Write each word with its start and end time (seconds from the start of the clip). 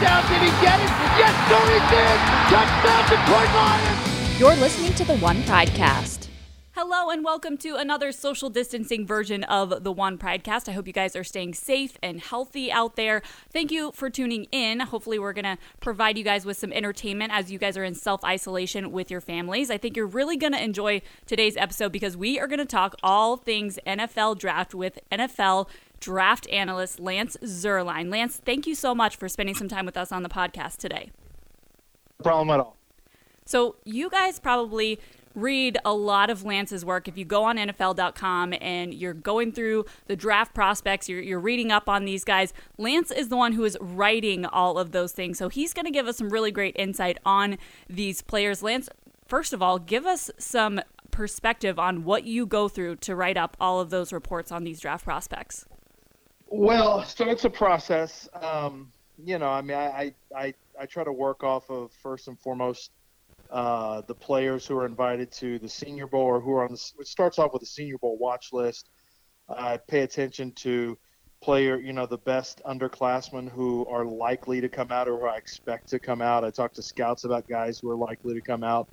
touchdown. 0.00 0.30
Did 0.30 0.42
he 0.42 0.60
get 0.62 0.80
it? 0.80 0.90
Yes, 1.18 1.34
sir, 1.48 1.60
he 1.66 1.80
did. 1.94 2.18
Touchdown, 2.48 3.02
Detroit 3.04 3.54
Lions. 3.54 4.40
You're 4.40 4.56
listening 4.56 4.94
to 4.94 5.04
the 5.04 5.16
One 5.18 5.42
Podcast. 5.42 6.28
Hello 6.72 7.10
and 7.10 7.22
welcome 7.22 7.58
to 7.58 7.74
another 7.74 8.10
social 8.10 8.48
distancing 8.48 9.06
version 9.06 9.44
of 9.44 9.84
the 9.84 9.92
One 9.92 10.16
Pridecast. 10.16 10.66
I 10.68 10.72
hope 10.72 10.86
you 10.86 10.94
guys 10.94 11.14
are 11.14 11.24
staying 11.24 11.52
safe 11.52 11.98
and 12.02 12.20
healthy 12.20 12.72
out 12.72 12.96
there. 12.96 13.20
Thank 13.52 13.70
you 13.70 13.92
for 13.92 14.08
tuning 14.08 14.44
in. 14.44 14.80
Hopefully, 14.80 15.18
we're 15.18 15.34
going 15.34 15.44
to 15.44 15.58
provide 15.80 16.16
you 16.16 16.24
guys 16.24 16.46
with 16.46 16.56
some 16.56 16.72
entertainment 16.72 17.32
as 17.34 17.52
you 17.52 17.58
guys 17.58 17.76
are 17.76 17.84
in 17.84 17.94
self 17.94 18.24
isolation 18.24 18.92
with 18.92 19.10
your 19.10 19.20
families. 19.20 19.70
I 19.70 19.76
think 19.76 19.96
you're 19.96 20.06
really 20.06 20.38
going 20.38 20.54
to 20.54 20.62
enjoy 20.62 21.02
today's 21.26 21.56
episode 21.58 21.92
because 21.92 22.16
we 22.16 22.40
are 22.40 22.46
going 22.46 22.60
to 22.60 22.64
talk 22.64 22.94
all 23.02 23.36
things 23.36 23.78
NFL 23.86 24.38
draft 24.38 24.74
with 24.74 25.00
NFL 25.12 25.68
draft 26.00 26.48
analyst 26.50 26.98
Lance 26.98 27.36
Zierlein. 27.42 28.10
Lance, 28.10 28.40
thank 28.44 28.66
you 28.66 28.74
so 28.74 28.94
much 28.94 29.16
for 29.16 29.28
spending 29.28 29.54
some 29.54 29.68
time 29.68 29.86
with 29.86 29.96
us 29.96 30.10
on 30.10 30.22
the 30.22 30.28
podcast 30.28 30.78
today. 30.78 31.10
No 32.18 32.24
problem 32.24 32.50
at 32.50 32.60
all. 32.60 32.76
So, 33.44 33.76
you 33.84 34.10
guys 34.10 34.38
probably 34.38 35.00
read 35.34 35.78
a 35.84 35.92
lot 35.92 36.30
of 36.30 36.44
Lance's 36.44 36.84
work. 36.84 37.08
If 37.08 37.16
you 37.16 37.24
go 37.24 37.44
on 37.44 37.56
NFL.com 37.56 38.54
and 38.60 38.92
you're 38.92 39.14
going 39.14 39.52
through 39.52 39.86
the 40.06 40.16
draft 40.16 40.54
prospects, 40.54 41.08
you're, 41.08 41.20
you're 41.20 41.40
reading 41.40 41.70
up 41.70 41.88
on 41.88 42.04
these 42.04 42.24
guys, 42.24 42.52
Lance 42.78 43.10
is 43.10 43.28
the 43.28 43.36
one 43.36 43.52
who 43.52 43.64
is 43.64 43.76
writing 43.80 44.44
all 44.44 44.78
of 44.78 44.92
those 44.92 45.12
things. 45.12 45.38
So 45.38 45.48
he's 45.48 45.72
going 45.72 45.86
to 45.86 45.90
give 45.90 46.06
us 46.06 46.16
some 46.16 46.30
really 46.30 46.50
great 46.50 46.76
insight 46.78 47.18
on 47.24 47.58
these 47.88 48.22
players. 48.22 48.62
Lance, 48.62 48.88
first 49.26 49.52
of 49.52 49.62
all, 49.62 49.78
give 49.78 50.06
us 50.06 50.30
some 50.38 50.80
perspective 51.10 51.78
on 51.78 52.04
what 52.04 52.24
you 52.24 52.46
go 52.46 52.68
through 52.68 52.96
to 52.96 53.14
write 53.14 53.36
up 53.36 53.56
all 53.60 53.80
of 53.80 53.90
those 53.90 54.12
reports 54.12 54.52
on 54.52 54.64
these 54.64 54.80
draft 54.80 55.04
prospects. 55.04 55.66
Well, 56.52 57.04
so 57.04 57.28
it's 57.28 57.44
a 57.44 57.50
process. 57.50 58.28
Um, 58.34 58.92
you 59.24 59.38
know, 59.38 59.48
I 59.48 59.62
mean, 59.62 59.76
I, 59.76 60.12
I, 60.36 60.52
I 60.78 60.86
try 60.86 61.04
to 61.04 61.12
work 61.12 61.44
off 61.44 61.70
of 61.70 61.92
first 62.02 62.26
and 62.26 62.36
foremost 62.40 62.90
uh, 63.50 64.02
the 64.08 64.14
players 64.14 64.66
who 64.66 64.76
are 64.76 64.84
invited 64.84 65.30
to 65.32 65.60
the 65.60 65.68
Senior 65.68 66.08
Bowl 66.08 66.22
or 66.22 66.40
who 66.40 66.52
are 66.52 66.64
on 66.64 66.72
the. 66.72 66.92
It 66.98 67.06
starts 67.06 67.38
off 67.38 67.52
with 67.52 67.60
the 67.60 67.66
Senior 67.66 67.98
Bowl 67.98 68.18
watch 68.18 68.52
list. 68.52 68.90
I 69.48 69.76
pay 69.76 70.00
attention 70.00 70.50
to 70.56 70.98
player, 71.40 71.78
you 71.78 71.92
know, 71.92 72.06
the 72.06 72.18
best 72.18 72.60
underclassmen 72.64 73.48
who 73.48 73.86
are 73.86 74.04
likely 74.04 74.60
to 74.60 74.68
come 74.68 74.90
out 74.90 75.08
or 75.08 75.20
who 75.20 75.26
I 75.26 75.36
expect 75.36 75.88
to 75.90 76.00
come 76.00 76.20
out. 76.20 76.44
I 76.44 76.50
talk 76.50 76.72
to 76.74 76.82
scouts 76.82 77.22
about 77.22 77.48
guys 77.48 77.78
who 77.78 77.90
are 77.90 77.96
likely 77.96 78.34
to 78.34 78.40
come 78.40 78.64
out 78.64 78.88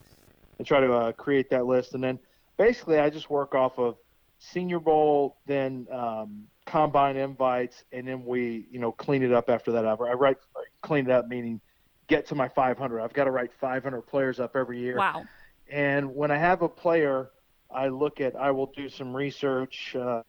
and 0.60 0.68
try 0.68 0.80
to 0.80 0.94
uh, 0.94 1.12
create 1.12 1.50
that 1.50 1.66
list. 1.66 1.96
And 1.96 2.04
then 2.04 2.20
basically, 2.58 3.00
I 3.00 3.10
just 3.10 3.32
work 3.32 3.56
off 3.56 3.80
of 3.80 3.98
Senior 4.38 4.80
Bowl, 4.80 5.38
then 5.48 5.88
um, 5.92 6.44
combine 6.68 7.16
invites, 7.16 7.84
and 7.92 8.08
then 8.08 8.24
we, 8.26 8.68
you 8.70 8.80
know, 8.80 8.92
clean 8.92 9.24
it 9.24 9.34
up 9.34 9.50
after 9.50 9.72
that. 9.72 9.86
I 9.86 9.94
write 9.94 10.38
clean 10.82 11.06
it 11.06 11.12
up, 11.12 11.28
meaning 11.28 11.60
get 12.08 12.28
to 12.28 12.36
my 12.36 12.48
500. 12.48 13.02
I've 13.02 13.14
got 13.14 13.26
to 13.26 13.32
write 13.32 13.52
500 13.60 14.02
players 14.04 14.40
up 14.40 14.56
every 14.56 14.80
year. 14.80 14.98
Wow. 14.98 15.24
And 15.70 16.16
when 16.16 16.32
I 16.32 16.38
have 16.38 16.62
a 16.62 16.70
player, 16.70 17.32
I 17.70 17.88
look 17.88 18.22
at, 18.22 18.36
I 18.36 18.52
will 18.52 18.72
do 18.76 18.88
some 18.90 19.16
research, 19.16 19.96
uh, 19.96 20.22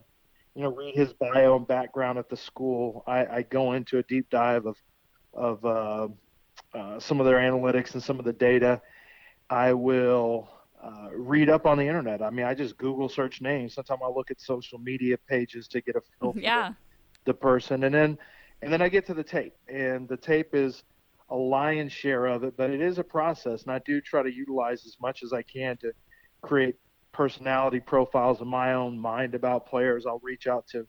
you 0.55 0.63
know, 0.63 0.71
read 0.71 0.95
his 0.95 1.13
bio 1.13 1.57
and 1.57 1.67
background 1.67 2.19
at 2.19 2.29
the 2.29 2.37
school. 2.37 3.05
I, 3.07 3.27
I 3.27 3.43
go 3.43 3.73
into 3.73 3.99
a 3.99 4.03
deep 4.03 4.29
dive 4.31 4.67
of, 4.67 4.77
of 5.33 5.65
uh, 5.65 6.09
uh, 6.75 6.99
some 6.99 7.21
of 7.21 7.27
their 7.27 7.39
analytics 7.39 7.95
and 7.95 8.03
some 8.03 8.19
of 8.19 8.25
the 8.25 8.33
data. 8.33 8.81
I 9.49 9.73
will 9.73 10.49
uh, 10.83 11.09
read 11.13 11.49
up 11.49 11.67
on 11.67 11.79
the 11.79 11.87
internet. 11.87 12.23
I 12.23 12.31
mean, 12.31 12.47
I 12.47 12.55
just 12.55 12.77
Google 12.79 13.09
search 13.09 13.41
names. 13.41 13.75
Sometimes 13.75 14.01
I 14.05 14.09
look 14.09 14.31
at 14.31 14.41
social 14.41 14.79
media 14.79 15.17
pages 15.29 15.69
to 15.69 15.81
get 15.81 15.97
a 15.97 16.01
feel 16.01 16.33
for 16.33 16.39
yeah. 16.39 16.73
the, 17.25 17.33
the 17.33 17.35
person, 17.35 17.85
and 17.85 17.95
then 17.95 18.19
and 18.63 18.73
then 18.73 18.83
I 18.83 18.89
get 18.89 19.07
to 19.07 19.15
the 19.15 19.25
tape, 19.25 19.55
and 19.69 20.09
the 20.09 20.17
tape 20.17 20.55
is 20.55 20.83
a 21.31 21.37
lion's 21.37 21.93
share 21.93 22.27
of 22.27 22.45
it, 22.45 22.57
but 22.57 22.71
it 22.71 22.81
is 22.81 22.99
a 22.99 23.05
process, 23.05 23.63
and 23.63 23.73
I 23.73 23.81
do 23.85 24.01
try 24.01 24.23
to 24.23 24.33
utilize 24.33 24.87
as 24.87 24.97
much 25.01 25.23
as 25.23 25.33
I 25.33 25.43
can 25.43 25.77
to 25.79 25.93
create 26.41 26.77
personality 27.13 27.81
profiles 27.81 28.41
in 28.41 28.49
my 28.49 28.75
own 28.75 28.99
mind 28.99 29.35
about 29.35 29.67
players. 29.67 30.07
I'll 30.07 30.21
reach 30.21 30.47
out 30.47 30.67
to 30.69 30.87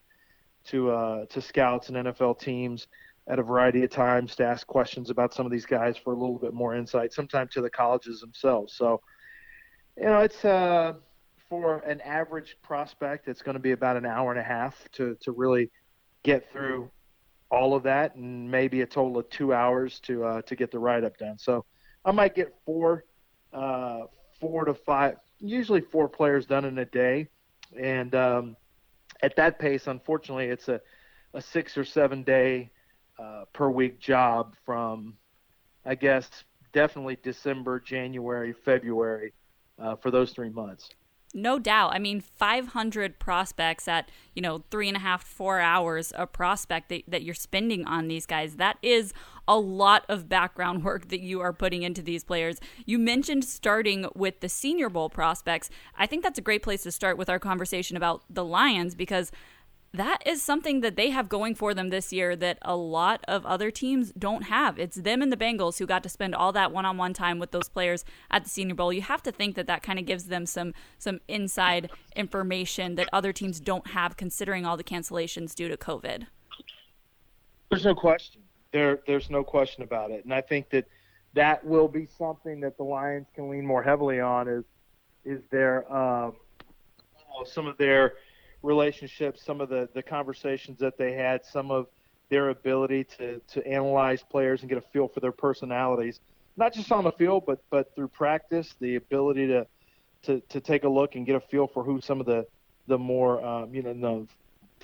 to 0.65 0.91
uh, 0.91 1.25
to 1.25 1.41
scouts 1.41 1.89
and 1.89 1.97
NFL 1.97 2.39
teams 2.39 2.87
at 3.27 3.39
a 3.39 3.43
variety 3.43 3.83
of 3.83 3.91
times 3.91 4.35
to 4.35 4.43
ask 4.43 4.65
questions 4.65 5.09
about 5.09 5.33
some 5.33 5.45
of 5.45 5.51
these 5.51 5.65
guys 5.65 5.95
for 5.97 6.13
a 6.13 6.17
little 6.17 6.39
bit 6.39 6.53
more 6.53 6.75
insight. 6.75 7.13
Sometimes 7.13 7.53
to 7.53 7.61
the 7.61 7.69
colleges 7.69 8.21
themselves. 8.21 8.73
So, 8.73 9.01
you 9.99 10.05
know, 10.05 10.19
it's 10.19 10.45
uh, 10.45 10.93
for 11.49 11.79
an 11.79 11.99
average 12.01 12.55
prospect, 12.61 13.27
it's 13.27 13.41
going 13.41 13.55
to 13.55 13.61
be 13.61 13.71
about 13.71 13.97
an 13.97 14.05
hour 14.05 14.31
and 14.31 14.39
a 14.39 14.43
half 14.43 14.75
to 14.93 15.17
to 15.21 15.31
really 15.31 15.69
get 16.23 16.51
through 16.51 16.89
all 17.51 17.75
of 17.75 17.83
that, 17.83 18.15
and 18.15 18.49
maybe 18.49 18.81
a 18.81 18.85
total 18.85 19.17
of 19.17 19.29
two 19.29 19.53
hours 19.53 19.99
to 20.01 20.23
uh, 20.23 20.41
to 20.43 20.55
get 20.55 20.71
the 20.71 20.79
write 20.79 21.03
up 21.03 21.17
done. 21.17 21.37
So 21.37 21.65
I 22.05 22.11
might 22.11 22.33
get 22.35 22.55
four, 22.65 23.03
uh, 23.51 24.01
four 24.39 24.65
to 24.65 24.73
five, 24.73 25.17
usually 25.39 25.81
four 25.81 26.07
players 26.07 26.45
done 26.45 26.65
in 26.65 26.77
a 26.77 26.85
day, 26.85 27.27
and 27.77 28.15
um, 28.15 28.55
at 29.21 29.35
that 29.35 29.59
pace, 29.59 29.87
unfortunately, 29.87 30.45
it's 30.45 30.69
a 30.69 30.79
a 31.33 31.41
six 31.41 31.77
or 31.77 31.83
seven 31.83 32.23
day 32.23 32.71
uh, 33.19 33.45
per 33.53 33.69
week 33.69 33.99
job 33.99 34.55
from, 34.65 35.15
I 35.85 35.95
guess, 35.95 36.27
definitely 36.73 37.17
December, 37.21 37.79
January, 37.79 38.53
February, 38.65 39.33
uh, 39.81 39.95
for 39.95 40.11
those 40.11 40.31
three 40.31 40.49
months. 40.49 40.89
No 41.33 41.59
doubt. 41.59 41.93
I 41.93 41.99
mean, 41.99 42.21
500 42.21 43.19
prospects 43.19 43.87
at, 43.87 44.09
you 44.33 44.41
know, 44.41 44.63
three 44.71 44.87
and 44.87 44.97
a 44.97 44.99
half, 44.99 45.23
four 45.23 45.59
hours 45.59 46.11
a 46.15 46.25
prospect 46.25 46.89
that, 46.89 47.03
that 47.07 47.21
you're 47.21 47.35
spending 47.35 47.85
on 47.85 48.07
these 48.07 48.25
guys. 48.25 48.55
That 48.55 48.79
is 48.81 49.13
a 49.47 49.59
lot 49.59 50.05
of 50.09 50.27
background 50.27 50.83
work 50.85 51.09
that 51.09 51.19
you 51.19 51.39
are 51.39 51.53
putting 51.53 51.83
into 51.83 52.01
these 52.01 52.23
players. 52.23 52.59
You 52.85 52.97
mentioned 52.97 53.45
starting 53.45 54.07
with 54.15 54.39
the 54.39 54.49
Senior 54.49 54.89
Bowl 54.89 55.09
prospects. 55.09 55.69
I 55.95 56.07
think 56.07 56.23
that's 56.23 56.39
a 56.39 56.43
great 56.43 56.63
place 56.63 56.81
to 56.83 56.91
start 56.91 57.15
with 57.15 57.29
our 57.29 57.39
conversation 57.39 57.95
about 57.95 58.23
the 58.27 58.43
Lions 58.43 58.95
because 58.95 59.31
that 59.93 60.21
is 60.25 60.41
something 60.41 60.81
that 60.81 60.95
they 60.95 61.09
have 61.09 61.29
going 61.29 61.55
for 61.55 61.73
them 61.73 61.89
this 61.89 62.13
year 62.13 62.35
that 62.35 62.59
a 62.61 62.75
lot 62.75 63.23
of 63.27 63.45
other 63.45 63.71
teams 63.71 64.11
don't 64.11 64.43
have. 64.43 64.77
It's 64.77 64.97
them 64.97 65.21
and 65.21 65.31
the 65.31 65.37
Bengals 65.37 65.79
who 65.79 65.87
got 65.87 66.03
to 66.03 66.09
spend 66.09 66.35
all 66.35 66.51
that 66.51 66.71
one-on-one 66.71 67.13
time 67.13 67.39
with 67.39 67.51
those 67.51 67.69
players 67.69 68.05
at 68.29 68.43
the 68.43 68.49
Senior 68.49 68.75
Bowl. 68.75 68.93
You 68.93 69.01
have 69.01 69.23
to 69.23 69.31
think 69.31 69.55
that 69.55 69.67
that 69.67 69.81
kind 69.81 69.97
of 69.97 70.05
gives 70.05 70.25
them 70.25 70.45
some 70.45 70.73
some 70.99 71.19
inside 71.27 71.89
information 72.15 72.95
that 72.95 73.09
other 73.11 73.33
teams 73.33 73.59
don't 73.59 73.87
have 73.87 74.15
considering 74.15 74.65
all 74.65 74.77
the 74.77 74.83
cancellations 74.83 75.55
due 75.55 75.67
to 75.67 75.77
COVID. 75.77 76.27
There's 77.69 77.85
no 77.85 77.95
question. 77.95 78.41
There 78.71 78.99
there's 79.07 79.31
no 79.31 79.43
question 79.43 79.83
about 79.83 80.11
it. 80.11 80.23
And 80.23 80.33
I 80.33 80.41
think 80.41 80.69
that 80.69 80.85
that 81.33 81.65
will 81.65 81.87
be 81.87 82.07
something 82.17 82.59
that 82.61 82.77
the 82.77 82.83
Lions 82.83 83.27
can 83.33 83.49
lean 83.49 83.65
more 83.65 83.81
heavily 83.81 84.19
on 84.19 84.47
is 84.47 84.63
is 85.25 85.41
their 85.49 85.91
um, 85.91 86.33
some 87.45 87.65
of 87.65 87.77
their 87.77 88.13
relationships, 88.61 89.43
some 89.43 89.61
of 89.61 89.69
the, 89.69 89.89
the 89.93 90.03
conversations 90.03 90.79
that 90.79 90.97
they 90.97 91.13
had, 91.13 91.45
some 91.45 91.71
of 91.71 91.87
their 92.29 92.49
ability 92.49 93.03
to, 93.03 93.41
to 93.47 93.65
analyze 93.65 94.23
players 94.23 94.61
and 94.61 94.69
get 94.69 94.77
a 94.77 94.81
feel 94.93 95.07
for 95.07 95.19
their 95.19 95.31
personalities, 95.31 96.19
not 96.57 96.73
just 96.73 96.91
on 96.91 97.03
the 97.03 97.11
field, 97.13 97.43
but, 97.45 97.61
but 97.69 97.93
through 97.95 98.07
practice, 98.07 98.75
the 98.79 98.95
ability 98.95 99.47
to, 99.47 99.65
to, 100.23 100.39
to 100.49 100.59
take 100.59 100.83
a 100.83 100.89
look 100.89 101.15
and 101.15 101.25
get 101.25 101.35
a 101.35 101.39
feel 101.39 101.67
for 101.67 101.83
who 101.83 102.01
some 102.01 102.19
of 102.19 102.25
the, 102.25 102.45
the 102.87 102.97
more, 102.97 103.43
um, 103.43 103.73
you 103.73 103.81
know, 103.81 103.93
the, 103.93 104.27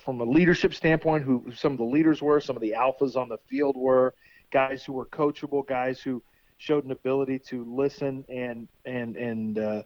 from 0.02 0.22
a 0.22 0.24
leadership 0.24 0.74
standpoint, 0.74 1.24
who, 1.24 1.44
some 1.56 1.72
of 1.72 1.78
the 1.78 1.84
leaders 1.84 2.22
were, 2.22 2.40
some 2.40 2.56
of 2.56 2.62
the 2.62 2.74
alphas 2.78 3.16
on 3.16 3.30
the 3.30 3.38
field 3.50 3.76
were, 3.76 4.14
guys 4.52 4.84
who 4.84 4.94
were 4.94 5.06
coachable, 5.06 5.66
guys 5.66 6.00
who 6.00 6.22
showed 6.58 6.86
an 6.86 6.92
ability 6.92 7.40
to 7.40 7.66
listen 7.66 8.24
and, 8.30 8.68
and, 8.86 9.18
and 9.18 9.60
uh, 9.60 9.84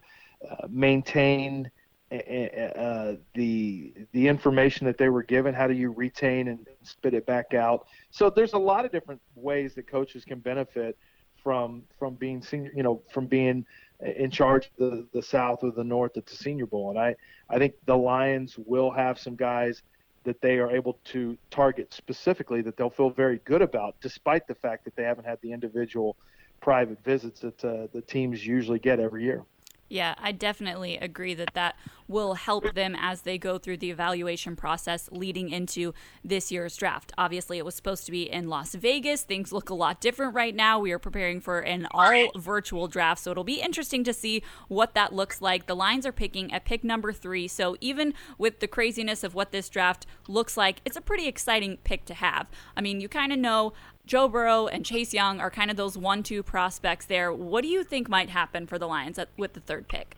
uh, 0.49 0.67
maintain 0.69 1.69
uh, 2.11 3.13
the 3.35 3.93
the 4.13 4.27
information 4.27 4.87
that 4.87 4.97
they 4.97 5.09
were 5.09 5.23
given. 5.23 5.53
How 5.53 5.67
do 5.67 5.73
you 5.73 5.91
retain 5.91 6.47
and 6.47 6.65
spit 6.83 7.13
it 7.13 7.25
back 7.25 7.53
out? 7.53 7.87
So 8.11 8.29
there's 8.29 8.53
a 8.53 8.57
lot 8.57 8.85
of 8.85 8.91
different 8.91 9.21
ways 9.35 9.75
that 9.75 9.87
coaches 9.87 10.25
can 10.25 10.39
benefit 10.39 10.97
from 11.43 11.83
from 11.97 12.15
being 12.15 12.41
senior, 12.41 12.71
you 12.75 12.83
know, 12.83 13.01
from 13.11 13.27
being 13.27 13.65
in 14.01 14.31
charge 14.31 14.71
of 14.79 14.91
the 14.91 15.07
the 15.13 15.21
South 15.21 15.63
or 15.63 15.71
the 15.71 15.83
North 15.83 16.17
at 16.17 16.25
the 16.25 16.35
Senior 16.35 16.65
Bowl. 16.65 16.89
And 16.89 16.99
I 16.99 17.15
I 17.49 17.57
think 17.57 17.73
the 17.85 17.97
Lions 17.97 18.57
will 18.57 18.91
have 18.91 19.19
some 19.19 19.35
guys 19.35 19.83
that 20.23 20.41
they 20.41 20.57
are 20.57 20.69
able 20.69 20.99
to 21.05 21.37
target 21.49 21.93
specifically 21.93 22.61
that 22.61 22.75
they'll 22.75 22.89
feel 22.89 23.09
very 23.09 23.39
good 23.45 23.61
about, 23.61 23.95
despite 24.01 24.47
the 24.47 24.55
fact 24.55 24.83
that 24.85 24.95
they 24.95 25.03
haven't 25.03 25.25
had 25.25 25.39
the 25.41 25.51
individual 25.51 26.17
private 26.61 27.01
visits 27.03 27.39
that 27.39 27.63
uh, 27.63 27.87
the 27.93 28.01
teams 28.01 28.45
usually 28.45 28.79
get 28.79 28.99
every 28.99 29.23
year. 29.23 29.43
Yeah, 29.89 30.13
I 30.19 30.31
definitely 30.31 30.97
agree 30.97 31.33
that 31.33 31.55
that 31.55 31.75
will 32.07 32.35
help 32.35 32.73
them 32.73 32.95
as 32.99 33.21
they 33.21 33.37
go 33.37 33.57
through 33.57 33.77
the 33.77 33.89
evaluation 33.89 34.55
process 34.55 35.09
leading 35.11 35.49
into 35.49 35.93
this 36.23 36.51
year's 36.51 36.75
draft. 36.75 37.11
Obviously, 37.17 37.57
it 37.57 37.65
was 37.65 37.75
supposed 37.75 38.05
to 38.05 38.11
be 38.11 38.29
in 38.29 38.49
Las 38.49 38.75
Vegas. 38.75 39.23
Things 39.23 39.51
look 39.51 39.69
a 39.69 39.75
lot 39.75 39.99
different 39.99 40.33
right 40.35 40.55
now. 40.55 40.79
We 40.79 40.91
are 40.91 40.99
preparing 40.99 41.39
for 41.39 41.59
an 41.59 41.87
all 41.91 42.31
virtual 42.35 42.87
draft, 42.87 43.21
so 43.21 43.31
it'll 43.31 43.43
be 43.43 43.61
interesting 43.61 44.03
to 44.03 44.13
see 44.13 44.43
what 44.67 44.93
that 44.93 45.13
looks 45.13 45.41
like. 45.41 45.65
The 45.65 45.75
Lions 45.75 46.05
are 46.05 46.11
picking 46.11 46.51
at 46.53 46.65
pick 46.65 46.83
number 46.83 47.11
three, 47.11 47.47
so 47.47 47.75
even 47.81 48.13
with 48.37 48.59
the 48.59 48.67
craziness 48.67 49.23
of 49.23 49.33
what 49.33 49.51
this 49.51 49.69
draft 49.69 50.05
looks 50.27 50.55
like, 50.55 50.81
it's 50.85 50.97
a 50.97 51.01
pretty 51.01 51.27
exciting 51.27 51.77
pick 51.83 52.05
to 52.05 52.13
have. 52.13 52.47
I 52.75 52.81
mean, 52.81 53.01
you 53.01 53.09
kind 53.09 53.31
of 53.31 53.39
know 53.39 53.73
Joe 54.09 54.27
Burrow 54.27 54.65
and 54.65 54.83
Chase 54.83 55.13
Young 55.13 55.39
are 55.39 55.51
kind 55.51 55.69
of 55.69 55.77
those 55.77 55.95
one-two 55.95 56.41
prospects 56.41 57.05
there. 57.05 57.31
What 57.31 57.61
do 57.61 57.67
you 57.67 57.83
think 57.83 58.09
might 58.09 58.31
happen 58.31 58.65
for 58.65 58.79
the 58.79 58.87
Lions 58.87 59.19
at, 59.19 59.29
with 59.37 59.53
the 59.53 59.59
third 59.59 59.87
pick? 59.87 60.15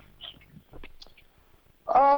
Uh, 1.90 2.18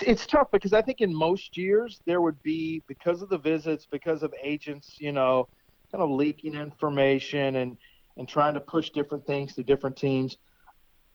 it's 0.00 0.24
tough 0.28 0.48
because 0.52 0.72
I 0.72 0.82
think 0.82 1.00
in 1.00 1.12
most 1.12 1.56
years 1.56 2.00
there 2.06 2.20
would 2.20 2.40
be 2.44 2.84
because 2.86 3.20
of 3.20 3.28
the 3.28 3.36
visits, 3.36 3.84
because 3.90 4.22
of 4.22 4.32
agents, 4.40 5.00
you 5.00 5.10
know, 5.10 5.48
kind 5.90 6.04
of 6.04 6.10
leaking 6.10 6.54
information 6.54 7.56
and 7.56 7.76
and 8.16 8.28
trying 8.28 8.54
to 8.54 8.60
push 8.60 8.90
different 8.90 9.26
things 9.26 9.56
to 9.56 9.64
different 9.64 9.96
teams. 9.96 10.38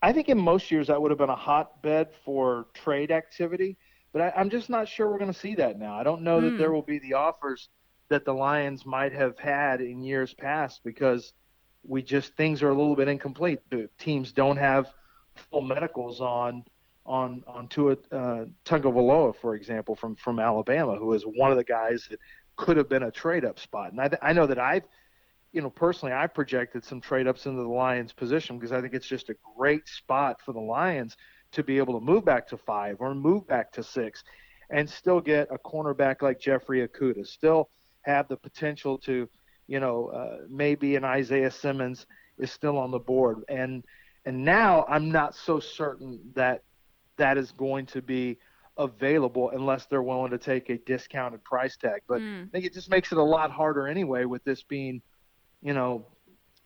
I 0.01 0.11
think 0.11 0.27
in 0.27 0.37
most 0.37 0.69
years 0.69 0.87
that 0.87 1.01
would 1.01 1.11
have 1.11 1.17
been 1.17 1.29
a 1.29 1.35
hotbed 1.35 2.09
for 2.25 2.65
trade 2.73 3.09
activity, 3.09 3.77
but 4.11 4.21
I, 4.21 4.33
am 4.35 4.49
just 4.49 4.69
not 4.69 4.89
sure 4.89 5.09
we're 5.09 5.17
going 5.17 5.31
to 5.31 5.39
see 5.39 5.55
that 5.55 5.79
now. 5.79 5.97
I 5.97 6.03
don't 6.03 6.23
know 6.23 6.39
mm. 6.39 6.41
that 6.41 6.49
hmm. 6.49 6.57
there 6.57 6.73
will 6.73 6.81
be 6.81 6.99
the 6.99 7.13
offers 7.13 7.69
that 8.11 8.25
the 8.25 8.33
Lions 8.33 8.85
might 8.85 9.13
have 9.13 9.39
had 9.39 9.79
in 9.79 10.03
years 10.03 10.33
past 10.33 10.81
because 10.83 11.33
we 11.83 12.03
just 12.03 12.35
things 12.35 12.61
are 12.61 12.69
a 12.69 12.73
little 12.73 12.95
bit 12.95 13.07
incomplete. 13.07 13.59
The 13.69 13.89
teams 13.97 14.33
don't 14.33 14.57
have 14.57 14.93
full 15.49 15.61
medicals 15.61 16.19
on 16.21 16.63
on 17.05 17.43
on 17.47 17.67
Tua 17.69 17.95
uh, 18.11 18.45
for 19.41 19.55
example, 19.55 19.95
from 19.95 20.15
from 20.15 20.39
Alabama, 20.39 20.97
who 20.97 21.13
is 21.13 21.23
one 21.23 21.51
of 21.51 21.57
the 21.57 21.63
guys 21.63 22.07
that 22.09 22.19
could 22.57 22.75
have 22.77 22.89
been 22.89 23.03
a 23.03 23.11
trade 23.11 23.45
up 23.45 23.57
spot. 23.57 23.93
And 23.93 24.01
I, 24.01 24.09
I 24.21 24.33
know 24.33 24.45
that 24.45 24.59
I've, 24.59 24.83
you 25.53 25.61
know, 25.61 25.69
personally, 25.69 26.13
I 26.13 26.27
projected 26.27 26.83
some 26.83 26.99
trade 26.99 27.27
ups 27.27 27.45
into 27.45 27.61
the 27.61 27.69
Lions 27.69 28.11
position 28.11 28.59
because 28.59 28.73
I 28.73 28.81
think 28.81 28.93
it's 28.93 29.07
just 29.07 29.29
a 29.29 29.35
great 29.57 29.87
spot 29.87 30.41
for 30.41 30.51
the 30.51 30.59
Lions 30.59 31.15
to 31.53 31.63
be 31.63 31.77
able 31.77 31.97
to 31.97 32.05
move 32.05 32.25
back 32.25 32.47
to 32.49 32.57
five 32.57 32.97
or 32.99 33.15
move 33.15 33.47
back 33.47 33.71
to 33.71 33.83
six, 33.83 34.21
and 34.69 34.89
still 34.89 35.21
get 35.21 35.47
a 35.49 35.57
cornerback 35.57 36.21
like 36.21 36.41
Jeffrey 36.41 36.85
Okudah, 36.85 37.25
still 37.25 37.69
have 38.03 38.27
the 38.27 38.37
potential 38.37 38.97
to, 38.99 39.29
you 39.67 39.79
know, 39.79 40.07
uh, 40.07 40.37
maybe 40.49 40.95
an 40.95 41.03
Isaiah 41.03 41.51
Simmons 41.51 42.05
is 42.37 42.51
still 42.51 42.77
on 42.77 42.91
the 42.91 42.99
board, 42.99 43.43
and 43.49 43.83
and 44.25 44.43
now 44.43 44.85
I'm 44.87 45.11
not 45.11 45.35
so 45.35 45.59
certain 45.59 46.19
that 46.35 46.63
that 47.17 47.37
is 47.37 47.51
going 47.51 47.85
to 47.87 48.01
be 48.01 48.37
available 48.77 49.51
unless 49.51 49.85
they're 49.85 50.01
willing 50.01 50.31
to 50.31 50.37
take 50.37 50.69
a 50.69 50.77
discounted 50.79 51.43
price 51.43 51.77
tag. 51.77 52.01
But 52.07 52.21
mm. 52.21 52.47
I 52.47 52.49
think 52.51 52.65
it 52.65 52.73
just 52.73 52.89
makes 52.89 53.11
it 53.11 53.17
a 53.17 53.23
lot 53.23 53.51
harder 53.51 53.87
anyway 53.87 54.25
with 54.25 54.43
this 54.43 54.63
being, 54.63 55.01
you 55.61 55.73
know, 55.73 56.05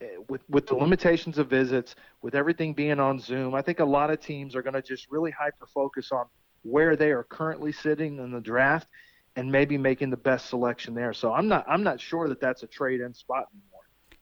eh, 0.02 0.08
with 0.30 0.42
with 0.50 0.68
the 0.68 0.76
limitations 0.76 1.38
of 1.38 1.50
visits, 1.50 1.96
with 2.22 2.36
everything 2.36 2.74
being 2.74 3.00
on 3.00 3.20
Zoom. 3.20 3.54
I 3.56 3.62
think 3.62 3.80
a 3.80 3.86
lot 3.86 4.10
of 4.12 4.20
teams 4.20 4.56
are 4.56 4.62
going 4.62 4.74
to 4.74 4.82
just 4.82 5.12
really 5.12 5.32
hyper 5.32 5.68
focus 5.74 6.12
on 6.12 6.26
where 6.64 6.96
they 6.96 7.12
are 7.12 7.24
currently 7.24 7.72
sitting 7.72 8.18
in 8.18 8.32
the 8.32 8.42
draft 8.42 8.88
and 9.36 9.52
maybe 9.52 9.78
making 9.78 10.10
the 10.10 10.18
best 10.18 10.48
selection 10.48 10.94
there. 10.94 11.14
So 11.14 11.34
I'm 11.34 11.48
not 11.48 11.66
I'm 11.68 11.84
not 11.84 12.00
sure 12.00 12.28
that 12.30 12.40
that's 12.40 12.64
a 12.64 12.68
trade 12.68 13.02
in 13.02 13.14
spot 13.14 13.48
anymore. 13.54 13.82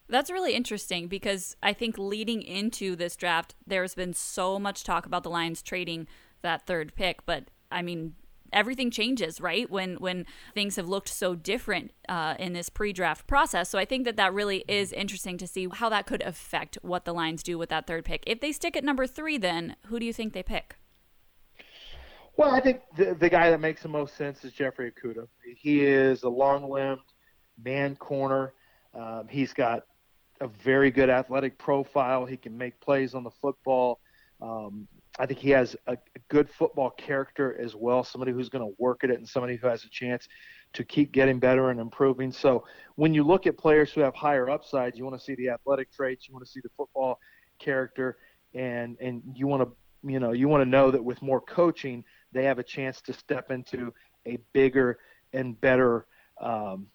That's 0.09 0.31
really 0.31 0.53
interesting 0.53 1.07
because 1.07 1.55
I 1.63 1.73
think 1.73 1.97
leading 1.97 2.41
into 2.41 2.95
this 2.95 3.15
draft, 3.15 3.55
there's 3.65 3.95
been 3.95 4.13
so 4.13 4.59
much 4.59 4.83
talk 4.83 5.05
about 5.05 5.23
the 5.23 5.29
Lions 5.29 5.61
trading 5.61 6.07
that 6.41 6.65
third 6.65 6.93
pick, 6.95 7.25
but 7.25 7.45
I 7.71 7.81
mean, 7.81 8.15
everything 8.51 8.91
changes, 8.91 9.41
right? 9.41 9.69
When 9.69 9.95
when 9.95 10.25
things 10.53 10.75
have 10.75 10.87
looked 10.87 11.09
so 11.09 11.35
different 11.35 11.91
uh, 12.07 12.35
in 12.37 12.53
this 12.53 12.69
pre-draft 12.69 13.27
process. 13.27 13.69
So 13.69 13.79
I 13.79 13.85
think 13.85 14.05
that 14.05 14.17
that 14.17 14.33
really 14.33 14.63
is 14.67 14.91
interesting 14.91 15.37
to 15.39 15.47
see 15.47 15.67
how 15.71 15.89
that 15.89 16.05
could 16.05 16.21
affect 16.21 16.77
what 16.81 17.05
the 17.05 17.13
Lions 17.13 17.43
do 17.43 17.57
with 17.57 17.69
that 17.69 17.87
third 17.87 18.05
pick. 18.05 18.23
If 18.27 18.41
they 18.41 18.51
stick 18.51 18.75
at 18.75 18.83
number 18.83 19.07
three, 19.07 19.37
then 19.37 19.75
who 19.87 19.99
do 19.99 20.05
you 20.05 20.13
think 20.13 20.33
they 20.33 20.43
pick? 20.43 20.75
Well, 22.35 22.49
I 22.49 22.59
think 22.59 22.81
the, 22.97 23.13
the 23.13 23.29
guy 23.29 23.51
that 23.51 23.59
makes 23.59 23.83
the 23.83 23.89
most 23.89 24.17
sense 24.17 24.43
is 24.43 24.53
Jeffrey 24.53 24.91
Okudah. 24.91 25.27
He 25.55 25.85
is 25.85 26.23
a 26.23 26.29
long-limbed 26.29 27.01
man 27.63 27.95
corner. 27.95 28.53
Um, 28.95 29.27
he's 29.29 29.53
got 29.53 29.83
a 30.41 30.47
very 30.47 30.89
good 30.89 31.11
athletic 31.11 31.59
profile. 31.59 32.25
He 32.25 32.37
can 32.37 32.57
make 32.57 32.79
plays 32.79 33.13
on 33.13 33.23
the 33.23 33.29
football. 33.29 33.99
Um, 34.41 34.87
I 35.19 35.27
think 35.27 35.39
he 35.39 35.51
has 35.51 35.75
a, 35.85 35.93
a 35.93 36.19
good 36.29 36.49
football 36.49 36.89
character 36.89 37.55
as 37.61 37.75
well, 37.75 38.03
somebody 38.03 38.31
who's 38.31 38.49
going 38.49 38.67
to 38.67 38.73
work 38.79 39.03
at 39.03 39.11
it 39.11 39.19
and 39.19 39.29
somebody 39.29 39.55
who 39.55 39.67
has 39.67 39.83
a 39.83 39.89
chance 39.89 40.27
to 40.73 40.83
keep 40.83 41.11
getting 41.11 41.37
better 41.37 41.69
and 41.69 41.79
improving. 41.79 42.31
So 42.31 42.65
when 42.95 43.13
you 43.13 43.23
look 43.23 43.45
at 43.45 43.59
players 43.59 43.91
who 43.91 44.01
have 44.01 44.15
higher 44.15 44.49
upsides, 44.49 44.97
you 44.97 45.03
want 45.05 45.17
to 45.19 45.23
see 45.23 45.35
the 45.35 45.49
athletic 45.49 45.91
traits, 45.91 46.27
you 46.27 46.33
want 46.33 46.43
to 46.45 46.51
see 46.51 46.61
the 46.63 46.69
football 46.75 47.19
character, 47.59 48.17
and 48.55 48.97
and 48.99 49.21
you 49.35 49.45
want 49.45 49.61
to 49.63 50.09
you 50.11 50.19
know 50.19 50.31
you 50.31 50.47
want 50.47 50.63
to 50.63 50.69
know 50.69 50.89
that 50.89 51.03
with 51.03 51.21
more 51.21 51.41
coaching, 51.41 52.03
they 52.33 52.45
have 52.45 52.59
a 52.59 52.63
chance 52.63 53.01
to 53.01 53.13
step 53.13 53.51
into 53.51 53.93
a 54.25 54.37
bigger 54.53 54.99
and 55.33 55.59
better 55.59 56.05
um, 56.41 56.87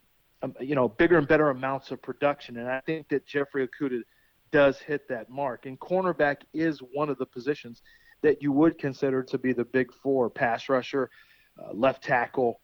um, 0.43 0.55
you 0.61 0.75
know 0.75 0.89
bigger 0.89 1.19
and 1.19 1.27
better 1.27 1.51
amounts 1.51 1.91
of 1.91 2.01
production. 2.03 2.59
And 2.59 2.69
I 2.69 2.81
think 2.81 3.09
that 3.09 3.27
Jeffrey 3.27 3.67
Okudah 3.67 4.03
does 4.51 4.79
hit 4.79 5.09
that 5.09 5.29
mark. 5.29 5.67
And 5.67 5.79
cornerback 5.79 6.39
is 6.55 6.81
one 6.93 7.09
of 7.09 7.19
the 7.19 7.27
positions 7.27 7.83
that 8.23 8.43
you 8.43 8.53
would 8.53 8.79
consider 8.79 9.23
to 9.23 9.39
be 9.39 9.53
the 9.53 9.65
big 9.65 9.93
four 9.93 10.31
pass 10.31 10.69
rusher, 10.69 11.11
uh, 11.59 11.73
left 11.73 12.03
tackle, 12.03 12.61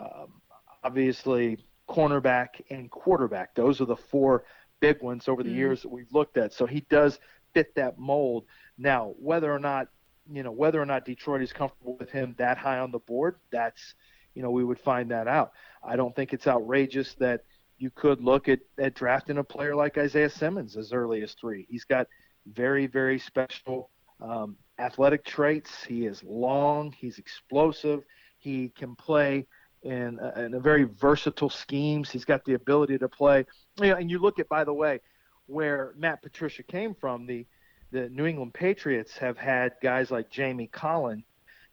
um, 0.00 0.40
obviously 0.82 1.58
cornerback, 1.88 2.60
and 2.70 2.90
quarterback. 2.90 3.54
Those 3.54 3.80
are 3.80 3.86
the 3.86 3.96
four 3.96 4.44
big 4.80 5.02
ones 5.02 5.28
over 5.28 5.42
the 5.42 5.50
mm 5.50 5.56
years 5.56 5.82
that 5.82 5.88
we've 5.90 6.12
looked 6.12 6.36
at. 6.36 6.52
So 6.52 6.66
he 6.66 6.80
does 6.90 7.18
fit 7.52 7.74
that 7.76 7.98
mold. 7.98 8.44
Now, 8.76 9.14
whether 9.18 9.52
or 9.52 9.58
not 9.58 9.88
you 10.30 10.42
know 10.42 10.52
whether 10.52 10.80
or 10.80 10.86
not 10.86 11.04
Detroit 11.04 11.42
is 11.42 11.52
comfortable 11.52 11.96
with 11.98 12.10
him 12.10 12.34
that 12.38 12.58
high 12.58 12.78
on 12.78 12.90
the 12.90 12.98
board, 12.98 13.36
that's 13.50 13.94
you 14.34 14.42
know 14.42 14.50
we 14.50 14.64
would 14.64 14.80
find 14.80 15.10
that 15.10 15.28
out. 15.28 15.52
I 15.82 15.96
don't 15.96 16.14
think 16.14 16.32
it's 16.32 16.46
outrageous 16.46 17.14
that 17.14 17.42
you 17.78 17.90
could 17.90 18.22
look 18.22 18.48
at, 18.48 18.60
at 18.78 18.94
drafting 18.94 19.38
a 19.38 19.44
player 19.44 19.74
like 19.74 19.98
Isaiah 19.98 20.30
Simmons 20.30 20.76
as 20.76 20.92
early 20.92 21.22
as 21.22 21.34
three. 21.34 21.66
He's 21.68 21.84
got 21.84 22.06
very, 22.46 22.86
very 22.86 23.18
special 23.18 23.90
um, 24.20 24.56
athletic 24.78 25.24
traits. 25.24 25.84
He 25.84 26.06
is 26.06 26.22
long. 26.22 26.92
He's 26.92 27.18
explosive. 27.18 28.04
He 28.38 28.70
can 28.70 28.94
play 28.94 29.46
in 29.82 30.18
a, 30.20 30.42
in 30.42 30.54
a 30.54 30.60
very 30.60 30.84
versatile 30.84 31.50
schemes. 31.50 32.10
He's 32.10 32.24
got 32.24 32.44
the 32.44 32.54
ability 32.54 32.98
to 32.98 33.08
play. 33.08 33.44
You 33.80 33.88
know, 33.88 33.96
and 33.96 34.10
you 34.10 34.18
look 34.18 34.38
at, 34.38 34.48
by 34.48 34.64
the 34.64 34.72
way, 34.72 35.00
where 35.46 35.94
Matt 35.96 36.22
Patricia 36.22 36.62
came 36.62 36.94
from. 36.94 37.26
The 37.26 37.46
the 37.94 38.08
New 38.08 38.26
England 38.26 38.52
Patriots 38.52 39.16
have 39.18 39.38
had 39.38 39.74
guys 39.80 40.10
like 40.10 40.28
Jamie 40.28 40.66
Collin 40.66 41.22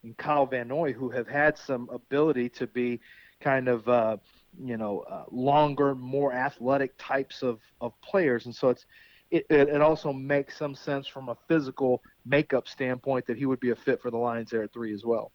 and 0.03 0.15
Kyle 0.18 0.45
Van 0.45 0.68
Noy 0.68 0.94
who 0.94 1.09
have 1.09 1.27
had 1.27 1.57
some 1.57 1.89
ability 1.91 2.48
to 2.50 2.67
be 2.67 3.00
kind 3.39 3.67
of 3.67 3.89
uh, 3.89 4.17
you 4.63 4.77
know 4.77 5.00
uh, 5.10 5.24
longer, 5.31 5.96
more 5.96 6.31
athletic 6.31 6.93
types 7.00 7.41
of 7.41 7.60
of 7.81 8.00
players, 8.01 8.46
and 8.46 8.55
so 8.55 8.69
it's 8.69 8.86
it, 9.31 9.46
it 9.50 9.81
also 9.81 10.13
makes 10.13 10.57
some 10.57 10.75
sense 10.75 11.07
from 11.07 11.29
a 11.29 11.38
physical 11.48 12.03
makeup 12.25 12.67
standpoint 12.67 13.25
that 13.25 13.38
he 13.38 13.48
would 13.48 13.60
be 13.60 13.72
a 13.72 13.75
fit 13.75 14.00
for 14.00 14.12
the 14.12 14.17
Lions 14.17 14.51
there 14.51 14.62
at 14.62 14.72
three 14.72 14.93
as 14.93 15.03
well. 15.03 15.31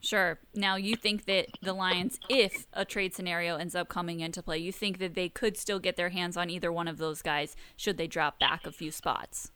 Sure. 0.00 0.38
Now, 0.54 0.76
you 0.76 0.94
think 0.94 1.24
that 1.24 1.46
the 1.60 1.72
Lions, 1.72 2.20
if 2.28 2.66
a 2.72 2.84
trade 2.84 3.14
scenario 3.14 3.56
ends 3.56 3.74
up 3.74 3.88
coming 3.88 4.20
into 4.20 4.42
play, 4.42 4.58
you 4.58 4.70
think 4.70 4.98
that 4.98 5.14
they 5.14 5.28
could 5.28 5.56
still 5.56 5.80
get 5.80 5.96
their 5.96 6.10
hands 6.10 6.36
on 6.36 6.50
either 6.50 6.70
one 6.70 6.86
of 6.86 6.98
those 6.98 7.22
guys 7.22 7.56
should 7.74 7.96
they 7.96 8.06
drop 8.06 8.38
back 8.38 8.66
a 8.66 8.70
few 8.70 8.92
spots? 8.92 9.50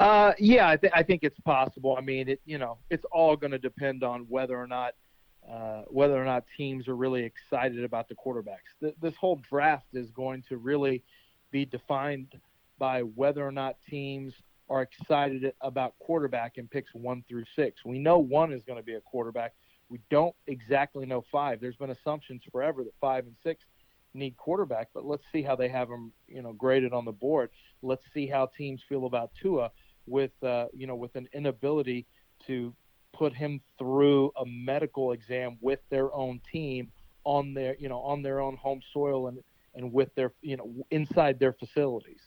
Uh, 0.00 0.32
yeah, 0.38 0.66
I, 0.70 0.76
th- 0.76 0.92
I 0.96 1.02
think 1.02 1.24
it's 1.24 1.38
possible. 1.40 1.94
I 1.96 2.00
mean, 2.00 2.30
it 2.30 2.40
you 2.46 2.56
know, 2.56 2.78
it's 2.88 3.04
all 3.12 3.36
going 3.36 3.50
to 3.50 3.58
depend 3.58 4.02
on 4.02 4.22
whether 4.30 4.58
or 4.58 4.66
not 4.66 4.94
uh, 5.48 5.82
whether 5.88 6.20
or 6.20 6.24
not 6.24 6.44
teams 6.56 6.88
are 6.88 6.96
really 6.96 7.22
excited 7.22 7.84
about 7.84 8.08
the 8.08 8.14
quarterbacks. 8.14 8.72
Th- 8.80 8.94
this 9.02 9.14
whole 9.16 9.36
draft 9.48 9.88
is 9.92 10.10
going 10.10 10.42
to 10.48 10.56
really 10.56 11.02
be 11.50 11.66
defined 11.66 12.32
by 12.78 13.02
whether 13.02 13.46
or 13.46 13.52
not 13.52 13.76
teams 13.90 14.32
are 14.70 14.80
excited 14.80 15.52
about 15.60 15.98
quarterback 15.98 16.56
in 16.56 16.66
picks 16.66 16.94
one 16.94 17.22
through 17.28 17.44
six. 17.54 17.84
We 17.84 17.98
know 17.98 18.18
one 18.18 18.54
is 18.54 18.62
going 18.62 18.78
to 18.78 18.84
be 18.84 18.94
a 18.94 19.00
quarterback. 19.02 19.52
We 19.90 19.98
don't 20.08 20.34
exactly 20.46 21.04
know 21.04 21.24
five. 21.30 21.60
There's 21.60 21.76
been 21.76 21.90
assumptions 21.90 22.40
forever 22.50 22.84
that 22.84 22.94
five 23.02 23.26
and 23.26 23.36
six 23.42 23.64
need 24.14 24.36
quarterback, 24.38 24.88
but 24.94 25.04
let's 25.04 25.24
see 25.30 25.42
how 25.42 25.56
they 25.56 25.68
have 25.68 25.88
them, 25.88 26.12
you 26.26 26.40
know, 26.42 26.52
graded 26.52 26.92
on 26.92 27.04
the 27.04 27.12
board. 27.12 27.50
Let's 27.82 28.04
see 28.14 28.26
how 28.26 28.46
teams 28.46 28.82
feel 28.88 29.04
about 29.06 29.30
Tua 29.40 29.70
with, 30.10 30.32
uh, 30.42 30.66
you 30.74 30.86
know, 30.86 30.96
with 30.96 31.16
an 31.16 31.28
inability 31.32 32.06
to 32.46 32.74
put 33.12 33.32
him 33.32 33.60
through 33.78 34.32
a 34.36 34.44
medical 34.46 35.12
exam 35.12 35.56
with 35.60 35.78
their 35.90 36.12
own 36.14 36.40
team 36.52 36.90
on 37.24 37.54
their, 37.54 37.76
you 37.78 37.88
know, 37.88 38.00
on 38.00 38.22
their 38.22 38.40
own 38.40 38.56
home 38.56 38.80
soil 38.92 39.28
and 39.28 39.38
and 39.74 39.92
with 39.92 40.12
their, 40.16 40.32
you 40.42 40.56
know, 40.56 40.68
inside 40.90 41.38
their 41.38 41.52
facilities. 41.52 42.18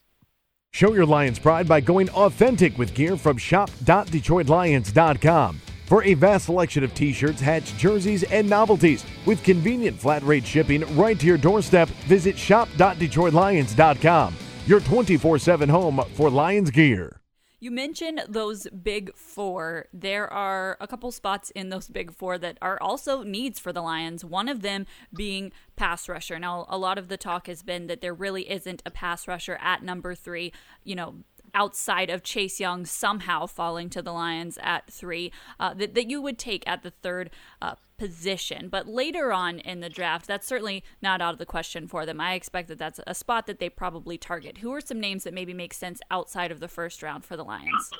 Show 0.72 0.94
your 0.94 1.06
Lions 1.06 1.40
pride 1.40 1.68
by 1.68 1.82
going 1.82 2.10
authentic 2.12 2.78
with 2.78 2.96
gear 2.96 3.18
from 3.18 3.38
shop.detroitlions.com. 3.38 5.60
For 5.86 6.02
a 6.04 6.14
vast 6.16 6.46
selection 6.46 6.84
of 6.84 6.96
t 6.96 7.14
shirts, 7.14 7.40
hats, 7.42 7.72
jerseys, 7.74 8.24
and 8.24 8.50
novelties 8.50 9.06
with 9.26 9.44
convenient 9.44 10.00
flat 10.00 10.24
rate 10.24 10.46
shipping 10.46 10.82
right 10.96 11.20
to 11.20 11.28
your 11.28 11.38
doorstep, 11.38 11.90
visit 12.08 12.36
shop.detroitlions.com, 12.38 14.36
your 14.66 14.80
24 14.80 15.38
7 15.38 15.70
home 15.70 16.02
for 16.16 16.32
Lions 16.32 16.72
gear. 16.72 17.23
You 17.64 17.72
mentioned 17.72 18.26
those 18.28 18.68
big 18.68 19.16
four. 19.16 19.86
There 19.94 20.28
are 20.28 20.76
a 20.82 20.86
couple 20.86 21.10
spots 21.14 21.50
in 21.52 21.70
those 21.70 21.88
big 21.88 22.14
four 22.14 22.38
that 22.38 22.58
are 22.62 22.78
also 22.82 23.24
needs 23.24 23.58
for 23.58 23.72
the 23.72 23.82
Lions. 23.82 24.26
One 24.26 24.50
of 24.50 24.64
them 24.64 24.86
being 25.16 25.54
pass 25.78 26.10
rusher. 26.10 26.38
Now, 26.38 26.66
a 26.68 26.78
lot 26.78 26.98
of 26.98 27.08
the 27.08 27.16
talk 27.16 27.48
has 27.48 27.64
been 27.64 27.88
that 27.88 28.02
there 28.02 28.14
really 28.14 28.52
isn't 28.52 28.84
a 28.86 28.92
pass 28.92 29.30
rusher 29.30 29.58
at 29.62 29.82
number 29.82 30.14
three. 30.14 30.52
You 30.84 30.96
know, 30.96 31.16
outside 31.54 32.10
of 32.10 32.24
Chase 32.24 32.60
Young 32.60 32.86
somehow 32.86 33.46
falling 33.46 33.90
to 33.92 34.02
the 34.02 34.12
Lions 34.12 34.58
at 34.62 34.92
three 34.92 35.32
uh, 35.60 35.74
that, 35.76 35.94
that 35.94 36.10
you 36.10 36.22
would 36.22 36.38
take 36.38 36.64
at 36.68 36.84
the 36.84 36.92
third 36.92 37.30
uh, 37.62 37.76
position. 37.98 38.70
But 38.70 38.88
later 38.88 39.32
on 39.32 39.60
in 39.60 39.80
the 39.80 39.90
draft, 39.90 40.28
that's 40.28 40.48
certainly 40.48 40.84
not 41.02 41.22
out 41.22 41.34
of 41.34 41.40
the 41.40 41.46
question 41.46 41.88
for 41.88 42.06
them. 42.06 42.20
I 42.20 42.34
expect 42.34 42.68
that 42.70 42.80
that's 42.80 43.00
a 43.06 43.14
spot 43.14 43.48
that 43.48 43.60
they 43.60 43.70
probably 43.70 44.18
target. 44.18 44.60
Who 44.60 44.74
are 44.74 44.82
some 44.82 45.00
names 45.00 45.24
that 45.24 45.34
maybe 45.34 45.54
make 45.54 45.74
sense 45.74 46.02
outside 46.10 46.52
of 46.52 46.60
the 46.60 46.68
first 46.68 47.04
round 47.04 47.24
for 47.24 47.38
the 47.38 47.44
Lions? 47.44 47.92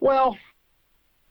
Well, 0.00 0.36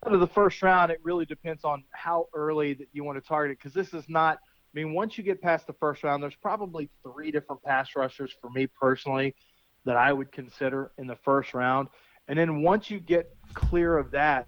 out 0.06 0.14
of 0.14 0.20
the 0.20 0.28
first 0.28 0.62
round, 0.62 0.92
it 0.92 1.00
really 1.04 1.26
depends 1.26 1.64
on 1.64 1.84
how 1.92 2.28
early 2.34 2.74
that 2.76 2.88
you 2.94 3.04
want 3.04 3.22
to 3.22 3.28
target 3.28 3.58
because 3.58 3.74
this 3.74 3.94
is 3.94 4.06
not. 4.08 4.38
I 4.76 4.80
mean, 4.80 4.94
once 4.94 5.20
you 5.20 5.24
get 5.24 5.40
past 5.40 5.68
the 5.68 5.74
first 5.74 6.04
round, 6.04 6.24
there's 6.24 6.36
probably 6.42 6.90
three 7.04 7.30
different 7.32 7.62
pass 7.62 7.90
rushers 7.96 8.34
for 8.42 8.50
me 8.50 8.66
personally 8.66 9.36
that 9.86 9.98
I 9.98 10.14
would 10.14 10.32
consider 10.32 10.92
in 10.98 11.08
the 11.08 11.18
first 11.18 11.54
round. 11.54 11.90
And 12.28 12.40
then 12.40 12.62
once 12.62 12.90
you 12.90 13.00
get 13.00 13.36
clear 13.54 13.98
of 13.98 14.12
that, 14.12 14.48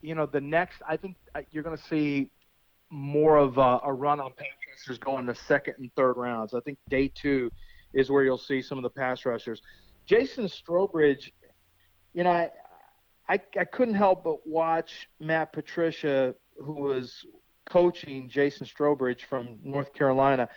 you 0.00 0.14
know, 0.14 0.26
the 0.26 0.40
next, 0.40 0.82
I 0.88 0.96
think 0.96 1.16
you're 1.50 1.62
going 1.62 1.76
to 1.76 1.84
see 1.84 2.30
more 2.90 3.36
of 3.36 3.58
a, 3.58 3.80
a 3.84 3.92
run 3.92 4.20
on 4.20 4.32
pass 4.36 4.48
rushers 4.70 4.98
going 4.98 5.26
the 5.26 5.34
second 5.34 5.74
and 5.78 5.90
third 5.94 6.14
rounds. 6.16 6.52
I 6.54 6.60
think 6.60 6.78
day 6.88 7.12
two 7.14 7.50
is 7.94 8.10
where 8.10 8.24
you'll 8.24 8.38
see 8.38 8.60
some 8.60 8.78
of 8.78 8.82
the 8.82 8.90
pass 8.90 9.24
rushers. 9.24 9.62
Jason 10.04 10.46
Strowbridge, 10.46 11.30
you 12.12 12.24
know, 12.24 12.30
I, 12.30 12.50
I, 13.28 13.40
I 13.58 13.64
couldn't 13.64 13.94
help 13.94 14.24
but 14.24 14.46
watch 14.46 15.08
Matt 15.20 15.52
Patricia, 15.52 16.34
who 16.58 16.74
was 16.74 17.24
coaching 17.66 18.28
Jason 18.28 18.66
Strowbridge 18.66 19.20
from 19.20 19.58
North 19.62 19.94
Carolina, 19.94 20.48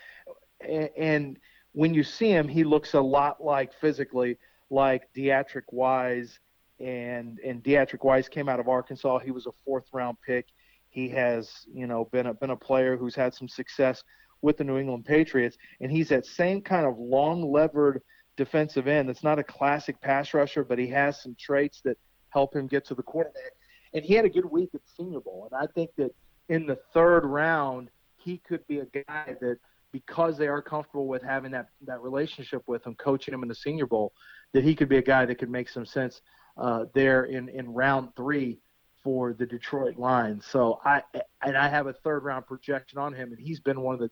and, 0.62 0.89
and– 0.98 1.39
when 1.75 1.94
you 1.94 2.03
see 2.03 2.29
him, 2.29 2.48
he 2.48 2.63
looks 2.63 2.94
a 2.94 3.01
lot 3.01 3.44
like 3.44 3.74
physically 3.74 4.38
like 4.70 5.13
Deatrich 5.13 5.72
Wise, 5.72 6.39
and 6.79 7.38
and 7.39 7.62
Deatrich 7.62 8.03
Wise 8.03 8.29
came 8.29 8.48
out 8.48 8.62
of 8.62 8.70
Arkansas. 8.70 9.20
He 9.20 9.32
was 9.32 9.46
a 9.46 9.51
fourth 9.65 9.86
round 9.94 10.17
pick. 10.25 10.48
He 10.89 11.10
has 11.10 11.65
you 11.72 11.86
know 11.86 12.05
been 12.05 12.27
a 12.27 12.34
been 12.34 12.51
a 12.51 12.55
player 12.55 12.96
who's 12.96 13.13
had 13.13 13.34
some 13.34 13.50
success 13.50 14.03
with 14.41 14.58
the 14.58 14.63
New 14.63 14.77
England 14.77 15.05
Patriots, 15.05 15.58
and 15.82 15.91
he's 15.91 16.08
that 16.10 16.25
same 16.25 16.62
kind 16.62 16.86
of 16.86 16.98
long 16.98 17.51
levered 17.51 18.01
defensive 18.38 18.88
end. 18.88 19.10
That's 19.10 19.24
not 19.24 19.38
a 19.38 19.44
classic 19.44 20.00
pass 20.00 20.34
rusher, 20.34 20.63
but 20.63 20.79
he 20.79 20.88
has 20.88 21.22
some 21.22 21.36
traits 21.38 21.82
that 21.82 21.98
help 22.29 22.55
him 22.55 22.67
get 22.67 22.86
to 22.86 22.96
the 22.96 23.03
quarterback. 23.03 23.51
And 23.94 24.03
he 24.03 24.13
had 24.13 24.24
a 24.24 24.29
good 24.29 24.46
week 24.46 24.70
at 24.74 24.82
Senior 24.98 25.20
Bowl, 25.20 25.50
and 25.51 25.62
I 25.62 25.67
think 25.74 25.89
that 25.98 26.15
in 26.48 26.67
the 26.67 26.77
third 26.94 27.25
round 27.25 27.89
he 28.17 28.38
could 28.38 28.65
be 28.67 28.79
a 28.79 28.86
guy 28.86 29.36
that 29.41 29.58
because 29.96 30.38
they 30.38 30.50
are 30.50 30.62
comfortable 30.62 31.08
with 31.08 31.24
having 31.24 31.52
that 31.52 31.68
that 31.88 32.02
relationship 32.02 32.62
with 32.68 32.86
him, 32.86 32.96
coaching 32.96 33.34
him 33.34 33.44
in 33.44 33.48
the 33.48 33.56
Senior 33.56 33.88
Bowl, 33.88 34.12
that 34.52 34.62
he 34.62 34.75
could 34.75 34.90
be 34.90 34.98
a 34.98 35.02
guy 35.02 35.25
that 35.25 35.36
could 35.36 35.50
make 35.50 35.70
some 35.70 35.86
sense 35.86 36.22
uh, 36.58 36.84
there 36.94 37.24
in 37.24 37.48
in 37.48 37.74
round 37.74 38.10
three 38.18 38.60
for 39.02 39.32
the 39.32 39.46
Detroit 39.46 39.96
Lions. 39.98 40.46
So 40.46 40.82
I 40.84 41.02
and 41.42 41.56
I 41.58 41.70
have 41.70 41.88
a 41.88 41.94
third 41.94 42.25
round 42.25 42.46
projection 42.46 43.00
on 43.00 43.14
him, 43.14 43.32
and 43.32 43.40
he's 43.40 43.62
been 43.62 43.80
one 43.80 43.94
of 43.94 44.02
the, 44.02 44.12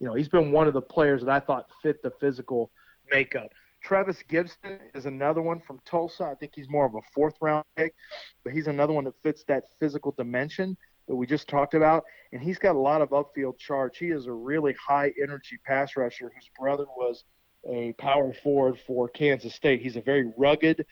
you 0.00 0.08
know, 0.08 0.14
he's 0.14 0.28
been 0.28 0.50
one 0.50 0.66
of 0.66 0.74
the 0.74 0.82
players 0.82 1.20
that 1.20 1.30
I 1.30 1.38
thought 1.38 1.66
fit 1.80 2.02
the 2.02 2.10
physical 2.18 2.72
makeup. 3.08 3.52
Trevis 3.80 4.24
Gipson 4.28 4.80
is 4.92 5.06
another 5.06 5.40
one 5.40 5.60
from 5.60 5.78
Tulsa. 5.84 6.24
I 6.24 6.34
think 6.34 6.50
he's 6.56 6.68
more 6.68 6.86
of 6.86 6.96
a 6.96 7.00
fourth 7.14 7.34
round 7.40 7.64
pick, 7.76 7.94
but 8.42 8.52
he's 8.52 8.66
another 8.66 8.92
one 8.92 9.04
that 9.04 9.14
fits 9.22 9.44
that 9.46 9.66
physical 9.78 10.10
dimension 10.18 10.76
that 11.08 11.16
we 11.16 11.26
just 11.26 11.48
talked 11.48 11.74
about, 11.74 12.04
and 12.32 12.42
he's 12.42 12.58
got 12.58 12.76
a 12.76 12.78
lot 12.78 13.02
of 13.02 13.10
upfield 13.10 13.58
charge. 13.58 13.98
He 13.98 14.06
is 14.06 14.26
a 14.26 14.32
really 14.32 14.74
high 14.74 15.12
energy 15.22 15.58
pass 15.64 15.96
rusher 15.96 16.30
whose 16.34 16.50
brother 16.58 16.86
was 16.96 17.24
a 17.68 17.92
power 17.94 18.32
forward 18.32 18.78
for 18.86 19.08
Kansas 19.08 19.54
State. 19.54 19.82
He's 19.82 19.96
a 19.96 20.00
very 20.00 20.32
rugged, 20.36 20.84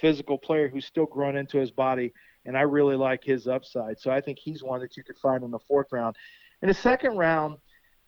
physical 0.00 0.38
player 0.38 0.68
who's 0.68 0.86
still 0.86 1.06
grown 1.06 1.36
into 1.36 1.58
his 1.58 1.70
body, 1.70 2.12
and 2.44 2.56
I 2.56 2.62
really 2.62 2.96
like 2.96 3.24
his 3.24 3.46
upside. 3.46 3.98
So 3.98 4.10
I 4.10 4.20
think 4.20 4.38
he's 4.38 4.62
one 4.62 4.80
that 4.80 4.96
you 4.96 5.04
could 5.04 5.18
find 5.18 5.44
in 5.44 5.50
the 5.50 5.58
fourth 5.60 5.88
round. 5.92 6.16
In 6.62 6.68
the 6.68 6.74
second 6.74 7.16
round, 7.16 7.58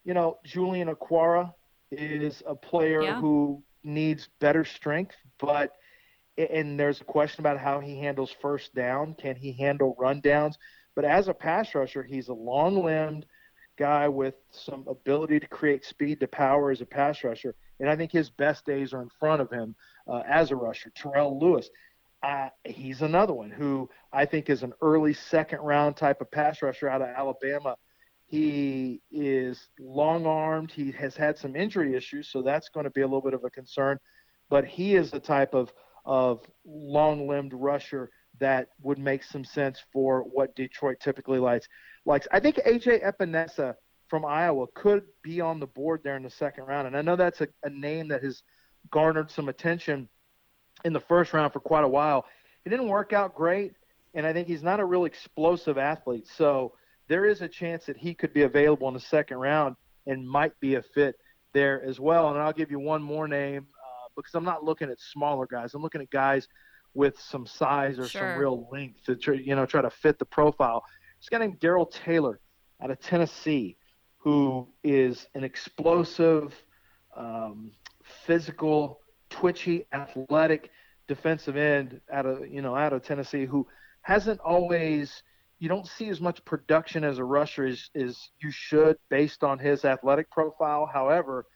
you 0.05 0.15
know, 0.15 0.39
Julian 0.45 0.89
Okwara 0.89 1.53
is 1.93 2.43
a 2.47 2.55
player 2.55 3.03
yeah. 3.03 3.21
who 3.21 3.63
needs 3.85 4.29
better 4.41 4.65
strength, 4.65 5.15
but 5.39 5.73
and 6.37 6.79
there's 6.79 7.01
a 7.01 7.05
question 7.05 7.43
about 7.43 7.59
how 7.59 7.81
he 7.81 7.99
handles 7.99 8.35
first 8.41 8.75
down. 8.75 9.15
Can 9.15 9.37
he 9.37 9.53
handle 9.53 9.95
run 9.99 10.21
downs? 10.21 10.57
But 11.01 11.09
as 11.09 11.29
a 11.29 11.33
pass 11.33 11.75
rusher, 11.75 12.03
he's 12.03 12.29
a 12.29 12.35
long 12.35 12.85
limbed 12.85 13.25
guy 13.79 14.07
with 14.07 14.35
some 14.51 14.85
ability 14.87 15.41
to 15.41 15.47
create 15.47 15.83
speed 15.83 16.21
to 16.21 16.29
power 16.29 16.71
as 16.71 16.83
a 16.83 16.85
pass 16.85 17.25
rusher. 17.25 17.55
And 17.79 17.89
I 17.89 17.97
think 17.97 18.13
his 18.13 18.29
best 18.29 18.67
days 18.67 18.93
are 18.93 19.01
in 19.01 19.09
front 19.19 19.41
of 19.41 19.51
him 19.51 19.75
uh, 20.07 20.21
as 20.29 20.51
a 20.51 20.57
rusher. 20.57 20.93
Terrell 20.95 21.41
Lewis, 21.41 21.71
uh, 22.23 22.51
he's 22.67 23.01
another 23.01 23.33
one 23.33 23.51
who 23.51 23.89
I 24.13 24.27
think 24.27 24.51
is 24.51 24.63
an 24.63 24.75
early 24.83 25.15
second 25.15 25.61
round 25.61 25.97
type 25.97 26.21
of 26.21 26.31
pass 26.31 26.61
rusher 26.61 26.87
out 26.87 27.01
of 27.01 27.09
Alabama. 27.09 27.77
He 28.27 29.01
is 29.11 29.71
long 29.79 30.27
armed. 30.27 30.71
He 30.71 30.93
has 30.93 31.17
had 31.17 31.39
some 31.39 31.57
injury 31.57 31.97
issues, 31.97 32.29
so 32.29 32.43
that's 32.43 32.69
going 32.69 32.85
to 32.85 32.91
be 32.91 33.01
a 33.01 33.07
little 33.07 33.23
bit 33.23 33.33
of 33.33 33.43
a 33.45 33.49
concern. 33.49 33.99
But 34.51 34.67
he 34.67 34.97
is 34.97 35.11
the 35.11 35.19
type 35.19 35.55
of 35.55 35.73
of 36.05 36.47
long 36.65 37.27
limbed 37.29 37.53
rusher 37.55 38.11
that 38.41 38.69
would 38.83 38.99
make 38.99 39.23
some 39.23 39.45
sense 39.45 39.79
for 39.93 40.23
what 40.23 40.57
Detroit 40.57 40.99
typically 41.01 41.39
likes. 41.39 41.69
Likes. 42.07 42.27
I 42.33 42.41
think 42.41 42.57
AJ 42.57 43.05
Epenesa 43.05 43.75
from 44.09 44.25
Iowa 44.25 44.67
could 44.75 45.05
be 45.23 45.41
on 45.41 45.61
the 45.61 45.67
board 45.67 46.01
there 46.03 46.17
in 46.17 46.23
the 46.23 46.31
second 46.31 46.65
round, 46.65 46.87
and 46.87 46.97
I 46.97 47.03
know 47.03 47.17
that's 47.17 47.41
a, 47.41 47.49
a 47.63 47.71
name 47.71 48.09
that 48.09 48.23
has 48.23 48.43
garnered 48.91 49.31
some 49.31 49.49
attention 49.49 50.09
in 50.85 50.93
the 50.93 51.01
first 51.01 51.33
round 51.33 51.53
for 51.53 51.61
quite 51.61 51.85
a 51.85 51.89
while. 51.89 52.25
It 52.65 52.71
didn't 52.71 52.89
work 52.89 53.13
out 53.13 53.35
great, 53.35 53.73
and 54.15 54.27
I 54.27 54.33
think 54.33 54.49
he's 54.49 54.63
not 54.63 54.81
a 54.81 54.85
real 54.85 55.05
explosive 55.05 55.79
athlete. 55.79 56.27
So 56.37 56.73
there 57.09 57.27
is 57.27 57.43
a 57.43 57.49
chance 57.49 57.87
that 57.87 57.97
he 57.97 58.15
could 58.15 58.33
be 58.33 58.43
available 58.43 58.89
in 58.89 58.95
the 58.95 59.01
second 59.01 59.39
round 59.39 59.77
and 60.07 60.29
might 60.29 60.59
be 60.61 60.77
a 60.77 60.83
fit 60.83 61.17
there 61.53 61.83
as 61.83 62.01
well. 62.01 62.31
And 62.31 62.39
I'll 62.39 62.53
give 62.53 62.71
you 62.71 62.79
one 62.79 63.03
more 63.03 63.29
name 63.29 63.67
uh, 63.75 64.09
because 64.17 64.35
I'm 64.35 64.45
not 64.45 64.65
looking 64.65 64.91
at 64.91 65.01
smaller 65.01 65.47
guys. 65.47 65.75
I'm 65.75 65.83
looking 65.83 66.01
at 66.01 66.11
guys 66.11 66.49
with 66.95 67.19
some 67.21 67.47
size 67.47 67.99
or 67.99 68.09
sure. 68.09 68.21
some 68.21 68.39
real 68.39 68.69
length 68.71 69.05
to 69.05 69.17
try, 69.17 69.35
you 69.35 69.55
know 69.55 69.67
try 69.67 69.83
to 69.83 69.91
fit 69.91 70.19
the 70.19 70.25
profile. 70.25 70.85
This 71.19 71.29
guy 71.29 71.39
named 71.39 71.61
Darrell 71.61 71.87
Taylor 71.87 72.41
out 72.83 72.91
of 72.91 73.01
Tennessee, 73.01 73.77
who 74.17 74.69
is 74.83 75.27
an 75.35 75.45
explosive, 75.45 76.55
um, 77.17 77.73
physical, 78.27 79.01
twitchy, 79.29 79.87
athletic 79.93 80.71
defensive 81.07 81.57
end 81.57 82.01
out 82.13 82.27
of 82.27 82.49
you 82.49 82.63
know 82.63 82.75
out 82.75 82.93
of 82.93 83.03
Tennessee, 83.03 83.45
who 83.45 83.67
hasn't 84.03 84.41
always 84.41 85.23
you 85.59 85.69
don't 85.69 85.87
see 85.87 86.09
as 86.09 86.21
much 86.21 86.43
production 86.45 87.05
as 87.05 87.19
a 87.19 87.25
rusher 87.25 87.67
as, 87.67 87.91
as 87.95 88.31
you 88.41 88.51
should 88.51 88.97
based 89.11 89.45
on 89.45 89.59
his 89.59 89.85
athletic 89.85 90.31
profile. 90.31 90.89
However, 90.91 91.47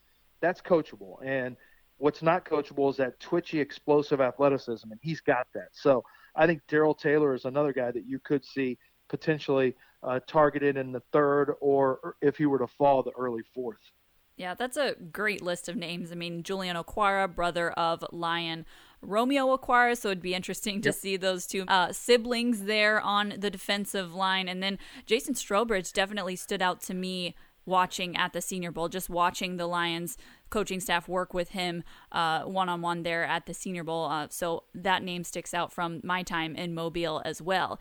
that's 0.40 0.60
coachable 0.60 1.16
and 1.24 1.56
What's 1.98 2.22
not 2.22 2.44
coachable 2.44 2.90
is 2.90 2.96
that 2.96 3.18
twitchy, 3.20 3.60
explosive 3.60 4.20
athleticism, 4.20 4.90
and 4.90 5.00
he's 5.02 5.20
got 5.20 5.46
that. 5.54 5.68
So 5.72 6.04
I 6.34 6.46
think 6.46 6.62
Darrell 6.68 6.94
Taylor 6.94 7.34
is 7.34 7.44
another 7.44 7.72
guy 7.72 7.90
that 7.90 8.06
you 8.06 8.18
could 8.18 8.44
see 8.44 8.78
potentially 9.08 9.74
uh, 10.02 10.20
targeted 10.26 10.76
in 10.76 10.92
the 10.92 11.02
third, 11.12 11.54
or 11.60 12.16
if 12.20 12.36
he 12.36 12.46
were 12.46 12.58
to 12.58 12.66
fall, 12.66 13.02
the 13.02 13.12
early 13.12 13.42
fourth. 13.54 13.78
Yeah, 14.36 14.54
that's 14.54 14.76
a 14.76 14.96
great 15.12 15.42
list 15.42 15.68
of 15.68 15.76
names. 15.76 16.10
I 16.10 16.16
mean, 16.16 16.42
Julian 16.42 16.76
Okwara, 16.76 17.32
brother 17.32 17.70
of 17.70 18.04
Lion 18.10 18.66
Romeo 19.00 19.56
Okwara, 19.56 19.96
so 19.96 20.08
it'd 20.08 20.22
be 20.22 20.34
interesting 20.34 20.80
to 20.82 20.88
yep. 20.88 20.96
see 20.96 21.16
those 21.16 21.46
two 21.46 21.64
uh, 21.68 21.92
siblings 21.92 22.62
there 22.62 23.00
on 23.00 23.34
the 23.38 23.50
defensive 23.50 24.14
line. 24.14 24.48
And 24.48 24.62
then 24.62 24.78
Jason 25.06 25.34
Strowbridge 25.34 25.92
definitely 25.92 26.36
stood 26.36 26.62
out 26.62 26.80
to 26.82 26.94
me 26.94 27.36
watching 27.66 28.16
at 28.16 28.32
the 28.32 28.40
Senior 28.40 28.72
Bowl, 28.72 28.88
just 28.88 29.08
watching 29.08 29.56
the 29.56 29.66
Lions 29.66 30.16
coaching 30.54 30.78
staff 30.78 31.08
work 31.08 31.34
with 31.34 31.50
him 31.50 31.82
one 32.12 32.68
on 32.68 32.80
one 32.80 33.02
there 33.02 33.24
at 33.24 33.46
the 33.46 33.52
Senior 33.52 33.82
Bowl. 33.82 34.04
Uh, 34.06 34.28
so 34.30 34.62
that 34.72 35.02
name 35.02 35.24
sticks 35.24 35.52
out 35.52 35.72
from 35.72 36.00
my 36.04 36.22
time 36.22 36.54
in 36.54 36.72
Mobile 36.74 37.20
as 37.24 37.42
well. 37.42 37.80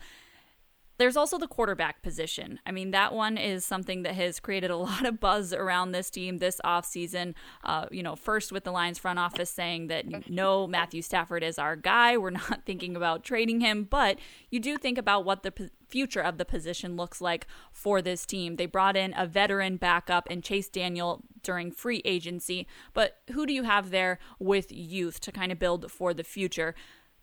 There's 0.96 1.16
also 1.16 1.38
the 1.38 1.48
quarterback 1.48 2.02
position. 2.02 2.60
I 2.64 2.70
mean, 2.70 2.92
that 2.92 3.12
one 3.12 3.36
is 3.36 3.64
something 3.64 4.02
that 4.04 4.14
has 4.14 4.38
created 4.38 4.70
a 4.70 4.76
lot 4.88 5.04
of 5.04 5.18
buzz 5.18 5.52
around 5.52 5.92
this 5.92 6.10
team 6.10 6.38
this 6.38 6.60
offseason. 6.64 7.34
Uh, 7.64 7.86
you 7.90 8.02
know, 8.02 8.14
first 8.16 8.52
with 8.52 8.64
the 8.64 8.70
Lions 8.70 8.98
front 8.98 9.18
office 9.18 9.50
saying 9.50 9.88
that 9.88 10.28
no, 10.30 10.66
Matthew 10.66 11.02
Stafford 11.02 11.42
is 11.42 11.58
our 11.58 11.76
guy. 11.76 12.16
We're 12.16 12.30
not 12.30 12.62
thinking 12.66 12.96
about 12.96 13.24
trading 13.24 13.60
him. 13.60 13.84
But 13.84 14.18
you 14.50 14.60
do 14.60 14.78
think 14.78 14.98
about 14.98 15.24
what 15.24 15.42
the 15.42 15.70
future 15.94 16.20
of 16.20 16.38
the 16.38 16.44
position 16.44 16.96
looks 16.96 17.20
like 17.20 17.46
for 17.70 18.02
this 18.02 18.26
team. 18.26 18.56
They 18.56 18.66
brought 18.66 18.96
in 18.96 19.14
a 19.16 19.28
veteran 19.28 19.76
backup 19.76 20.26
and 20.28 20.42
Chase 20.42 20.68
Daniel 20.68 21.22
during 21.44 21.70
free 21.70 22.02
agency. 22.04 22.66
But 22.92 23.18
who 23.30 23.46
do 23.46 23.52
you 23.52 23.62
have 23.62 23.90
there 23.90 24.18
with 24.40 24.72
youth 24.72 25.20
to 25.20 25.30
kind 25.30 25.52
of 25.52 25.60
build 25.60 25.92
for 25.92 26.12
the 26.12 26.24
future? 26.24 26.74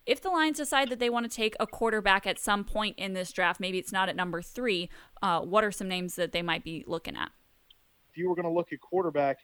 if 0.06 0.20
the 0.20 0.30
Lions 0.30 0.58
decide 0.58 0.90
that 0.90 1.00
they 1.00 1.12
want 1.12 1.30
to 1.30 1.36
take 1.36 1.56
a 1.60 1.68
quarterback 1.68 2.26
at 2.26 2.40
some 2.40 2.64
point 2.64 2.98
in 2.98 3.14
this 3.14 3.32
draft, 3.32 3.60
maybe 3.60 3.78
it's 3.78 3.92
not 3.92 4.10
at 4.10 4.16
number 4.16 4.42
three, 4.42 4.90
uh, 5.22 5.42
what 5.42 5.64
are 5.64 5.72
some 5.72 5.88
names 5.88 6.16
that 6.16 6.32
they 6.32 6.42
might 6.42 6.64
be 6.64 6.84
looking 6.88 7.16
at? 7.16 7.30
If 8.10 8.18
you 8.18 8.28
were 8.28 8.36
going 8.36 8.48
to 8.48 8.52
look 8.52 8.74
at 8.74 8.82
quarterback 8.82 9.38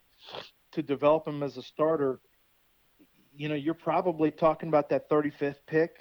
to 0.72 0.81
develop 0.81 1.27
him 1.27 1.43
as 1.43 1.57
a 1.57 1.62
starter, 1.62 2.19
you 3.36 3.50
know, 3.50 3.55
you're 3.55 3.75
probably 3.75 4.31
talking 4.31 4.67
about 4.67 4.89
that 4.89 5.07
35th 5.10 5.60
pick 5.67 5.91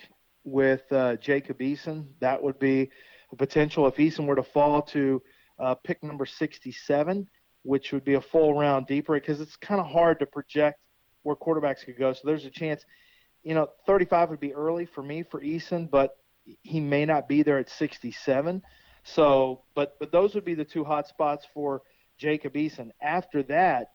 with 0.47 0.91
uh, 0.91 1.17
Jacob 1.17 1.59
Eason. 1.59 2.07
That 2.21 2.43
would 2.43 2.59
be 2.59 2.91
a 3.33 3.37
potential 3.37 3.87
if 3.87 3.97
Eason 3.97 4.27
were 4.27 4.37
to 4.37 4.43
fall 4.43 4.83
to 4.83 5.23
uh, 5.59 5.75
pick 5.75 6.03
number 6.03 6.27
67, 6.27 7.27
which 7.63 7.93
would 7.93 8.05
be 8.05 8.15
a 8.15 8.21
full 8.21 8.55
round 8.55 8.87
deeper 8.87 9.15
because 9.15 9.41
it's 9.41 9.57
kind 9.57 9.81
of 9.81 9.87
hard 9.87 10.19
to 10.21 10.27
project 10.27 10.81
where 11.23 11.37
quarterbacks 11.37 11.85
could 11.85 11.99
go. 11.99 12.13
So 12.13 12.21
there's 12.25 12.45
a 12.45 12.51
chance, 12.51 12.85
you 13.43 13.55
know, 13.55 13.69
35 13.87 14.31
would 14.31 14.41
be 14.41 14.55
early 14.55 14.87
for 14.87 15.03
me 15.03 15.23
for 15.23 15.41
Eason, 15.41 15.91
but 15.91 16.17
he 16.63 16.81
may 16.81 17.05
not 17.05 17.29
be 17.29 17.43
there 17.43 17.59
at 17.59 17.69
67. 17.69 18.63
So, 19.03 19.63
but 19.75 19.97
but 19.99 20.13
those 20.13 20.35
would 20.35 20.45
be 20.45 20.55
the 20.55 20.65
two 20.65 20.85
hot 20.85 21.07
spots 21.07 21.47
for 21.53 21.83
Jacob 22.19 22.55
Eason. 22.55 22.91
After 23.01 23.43
that, 23.45 23.93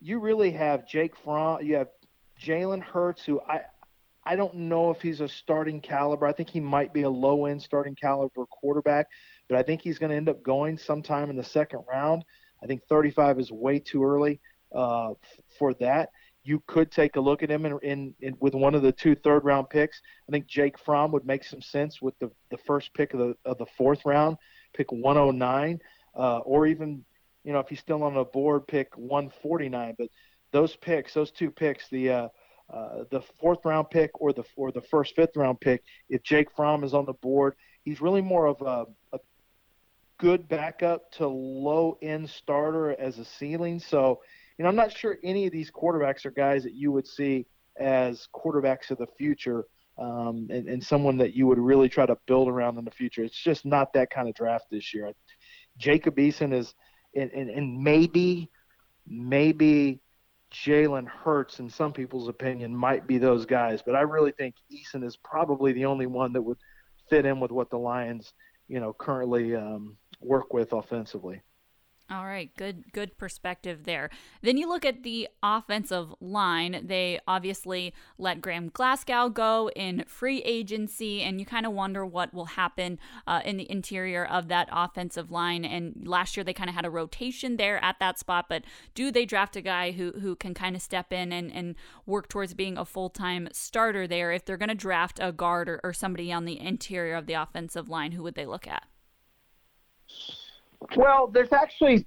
you 0.00 0.20
really 0.20 0.50
have 0.52 0.86
Jake 0.86 1.14
Fromm. 1.16 1.62
You 1.62 1.76
have 1.76 1.88
Jalen 2.40 2.82
Hurts, 2.82 3.24
who 3.24 3.40
I 3.40 3.62
I 4.26 4.36
don't 4.36 4.54
know 4.54 4.90
if 4.90 5.02
he's 5.02 5.20
a 5.20 5.28
starting 5.28 5.80
caliber. 5.80 6.26
I 6.26 6.32
think 6.32 6.48
he 6.48 6.60
might 6.60 6.92
be 6.94 7.02
a 7.02 7.10
low 7.10 7.46
end 7.46 7.62
starting 7.62 7.94
caliber 7.94 8.46
quarterback, 8.46 9.08
but 9.48 9.58
I 9.58 9.62
think 9.62 9.82
he's 9.82 9.98
going 9.98 10.10
to 10.10 10.16
end 10.16 10.28
up 10.28 10.42
going 10.42 10.78
sometime 10.78 11.30
in 11.30 11.36
the 11.36 11.44
second 11.44 11.80
round. 11.88 12.24
I 12.62 12.66
think 12.66 12.82
35 12.88 13.38
is 13.38 13.52
way 13.52 13.78
too 13.78 14.04
early 14.04 14.40
uh, 14.74 15.12
for 15.58 15.74
that. 15.74 16.08
You 16.42 16.62
could 16.66 16.90
take 16.90 17.16
a 17.16 17.20
look 17.20 17.42
at 17.42 17.50
him 17.50 17.66
in, 17.66 17.78
in, 17.82 18.14
in, 18.20 18.36
with 18.40 18.54
one 18.54 18.74
of 18.74 18.82
the 18.82 18.92
two 18.92 19.14
third 19.14 19.44
round 19.44 19.68
picks. 19.70 20.00
I 20.28 20.32
think 20.32 20.46
Jake 20.46 20.78
Fromm 20.78 21.12
would 21.12 21.26
make 21.26 21.44
some 21.44 21.62
sense 21.62 22.02
with 22.02 22.18
the, 22.18 22.30
the 22.50 22.58
first 22.58 22.92
pick 22.94 23.14
of 23.14 23.20
the 23.20 23.36
of 23.46 23.56
the 23.58 23.66
fourth 23.78 24.04
round, 24.04 24.36
pick 24.74 24.92
109, 24.92 25.78
uh, 26.14 26.38
or 26.38 26.66
even 26.66 27.02
you 27.44 27.52
know 27.52 27.60
if 27.60 27.68
he's 27.68 27.80
still 27.80 28.02
on 28.02 28.14
the 28.14 28.24
board, 28.24 28.66
pick 28.66 28.94
149. 28.96 29.94
But 29.98 30.08
those 30.52 30.76
picks, 30.76 31.14
those 31.14 31.30
two 31.30 31.50
picks, 31.50 31.88
the 31.88 32.10
uh, 32.10 32.28
uh, 32.72 33.04
the 33.10 33.20
fourth 33.40 33.64
round 33.64 33.90
pick 33.90 34.10
or 34.20 34.32
the 34.32 34.44
or 34.56 34.72
the 34.72 34.80
first 34.80 35.14
fifth 35.14 35.36
round 35.36 35.60
pick, 35.60 35.82
if 36.08 36.22
Jake 36.22 36.50
Fromm 36.56 36.84
is 36.84 36.94
on 36.94 37.04
the 37.04 37.12
board, 37.12 37.54
he's 37.84 38.00
really 38.00 38.22
more 38.22 38.46
of 38.46 38.60
a, 38.62 38.86
a 39.14 39.20
good 40.18 40.48
backup 40.48 41.10
to 41.12 41.26
low 41.26 41.98
end 42.02 42.28
starter 42.28 42.98
as 42.98 43.18
a 43.18 43.24
ceiling. 43.24 43.78
So, 43.78 44.20
you 44.56 44.62
know, 44.62 44.68
I'm 44.68 44.76
not 44.76 44.96
sure 44.96 45.18
any 45.22 45.46
of 45.46 45.52
these 45.52 45.70
quarterbacks 45.70 46.24
are 46.24 46.30
guys 46.30 46.62
that 46.62 46.74
you 46.74 46.92
would 46.92 47.06
see 47.06 47.46
as 47.78 48.28
quarterbacks 48.34 48.90
of 48.90 48.98
the 48.98 49.08
future. 49.18 49.66
Um, 49.96 50.48
and, 50.50 50.66
and 50.68 50.82
someone 50.82 51.18
that 51.18 51.34
you 51.34 51.46
would 51.46 51.58
really 51.58 51.88
try 51.88 52.04
to 52.04 52.18
build 52.26 52.48
around 52.48 52.78
in 52.78 52.84
the 52.84 52.90
future. 52.90 53.22
It's 53.22 53.40
just 53.40 53.64
not 53.64 53.92
that 53.92 54.10
kind 54.10 54.28
of 54.28 54.34
draft 54.34 54.64
this 54.68 54.92
year. 54.92 55.12
Jacob 55.78 56.16
Eason 56.16 56.52
is, 56.52 56.74
and, 57.14 57.30
and, 57.30 57.48
and 57.48 57.80
maybe, 57.80 58.50
maybe 59.06 60.00
Jalen 60.54 61.06
Hurts, 61.08 61.58
in 61.58 61.68
some 61.68 61.92
people's 61.92 62.28
opinion, 62.28 62.74
might 62.74 63.06
be 63.06 63.18
those 63.18 63.44
guys. 63.44 63.82
But 63.84 63.96
I 63.96 64.02
really 64.02 64.32
think 64.32 64.54
Eason 64.72 65.04
is 65.04 65.16
probably 65.16 65.72
the 65.72 65.84
only 65.84 66.06
one 66.06 66.32
that 66.32 66.42
would 66.42 66.58
fit 67.10 67.26
in 67.26 67.40
with 67.40 67.50
what 67.50 67.70
the 67.70 67.78
Lions, 67.78 68.32
you 68.68 68.78
know, 68.78 68.92
currently 68.92 69.56
um, 69.56 69.96
work 70.20 70.54
with 70.54 70.72
offensively. 70.72 71.42
All 72.10 72.26
right, 72.26 72.54
good 72.58 72.92
good 72.92 73.16
perspective 73.16 73.84
there. 73.84 74.10
Then 74.42 74.58
you 74.58 74.68
look 74.68 74.84
at 74.84 75.04
the 75.04 75.26
offensive 75.42 76.14
line. 76.20 76.82
They 76.84 77.18
obviously 77.26 77.94
let 78.18 78.42
Graham 78.42 78.68
Glasgow 78.68 79.30
go 79.30 79.70
in 79.74 80.04
free 80.06 80.42
agency, 80.42 81.22
and 81.22 81.40
you 81.40 81.46
kind 81.46 81.64
of 81.64 81.72
wonder 81.72 82.04
what 82.04 82.34
will 82.34 82.44
happen 82.44 82.98
uh, 83.26 83.40
in 83.46 83.56
the 83.56 83.70
interior 83.70 84.22
of 84.22 84.48
that 84.48 84.68
offensive 84.70 85.30
line. 85.30 85.64
And 85.64 86.06
last 86.06 86.36
year 86.36 86.44
they 86.44 86.52
kind 86.52 86.68
of 86.68 86.76
had 86.76 86.84
a 86.84 86.90
rotation 86.90 87.56
there 87.56 87.82
at 87.82 87.98
that 88.00 88.18
spot, 88.18 88.46
but 88.50 88.64
do 88.94 89.10
they 89.10 89.24
draft 89.24 89.56
a 89.56 89.62
guy 89.62 89.92
who 89.92 90.12
who 90.20 90.36
can 90.36 90.52
kind 90.52 90.76
of 90.76 90.82
step 90.82 91.10
in 91.10 91.32
and, 91.32 91.50
and 91.50 91.74
work 92.04 92.28
towards 92.28 92.52
being 92.52 92.76
a 92.76 92.84
full 92.84 93.08
time 93.08 93.48
starter 93.50 94.06
there? 94.06 94.30
If 94.30 94.44
they're 94.44 94.58
going 94.58 94.68
to 94.68 94.74
draft 94.74 95.20
a 95.22 95.32
guard 95.32 95.70
or, 95.70 95.80
or 95.82 95.94
somebody 95.94 96.30
on 96.30 96.44
the 96.44 96.60
interior 96.60 97.14
of 97.14 97.24
the 97.24 97.32
offensive 97.32 97.88
line, 97.88 98.12
who 98.12 98.22
would 98.24 98.34
they 98.34 98.44
look 98.44 98.66
at? 98.66 98.84
Well, 100.96 101.26
there's 101.26 101.52
actually 101.52 102.06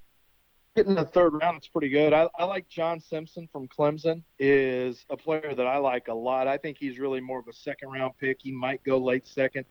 getting 0.75 0.95
the 0.95 1.05
third 1.05 1.33
round. 1.33 1.57
It's 1.57 1.67
pretty 1.67 1.89
good. 1.89 2.13
I, 2.13 2.27
I 2.37 2.45
like 2.45 2.69
John 2.69 2.99
Simpson 2.99 3.47
from 3.51 3.67
Clemson. 3.67 4.21
Is 4.39 5.05
a 5.09 5.17
player 5.17 5.53
that 5.55 5.67
I 5.67 5.77
like 5.77 6.07
a 6.07 6.13
lot. 6.13 6.47
I 6.47 6.57
think 6.57 6.77
he's 6.79 6.99
really 6.99 7.21
more 7.21 7.39
of 7.39 7.47
a 7.47 7.53
second 7.53 7.89
round 7.89 8.13
pick. 8.19 8.37
He 8.41 8.51
might 8.51 8.83
go 8.83 8.97
late 8.97 9.27
second, 9.27 9.65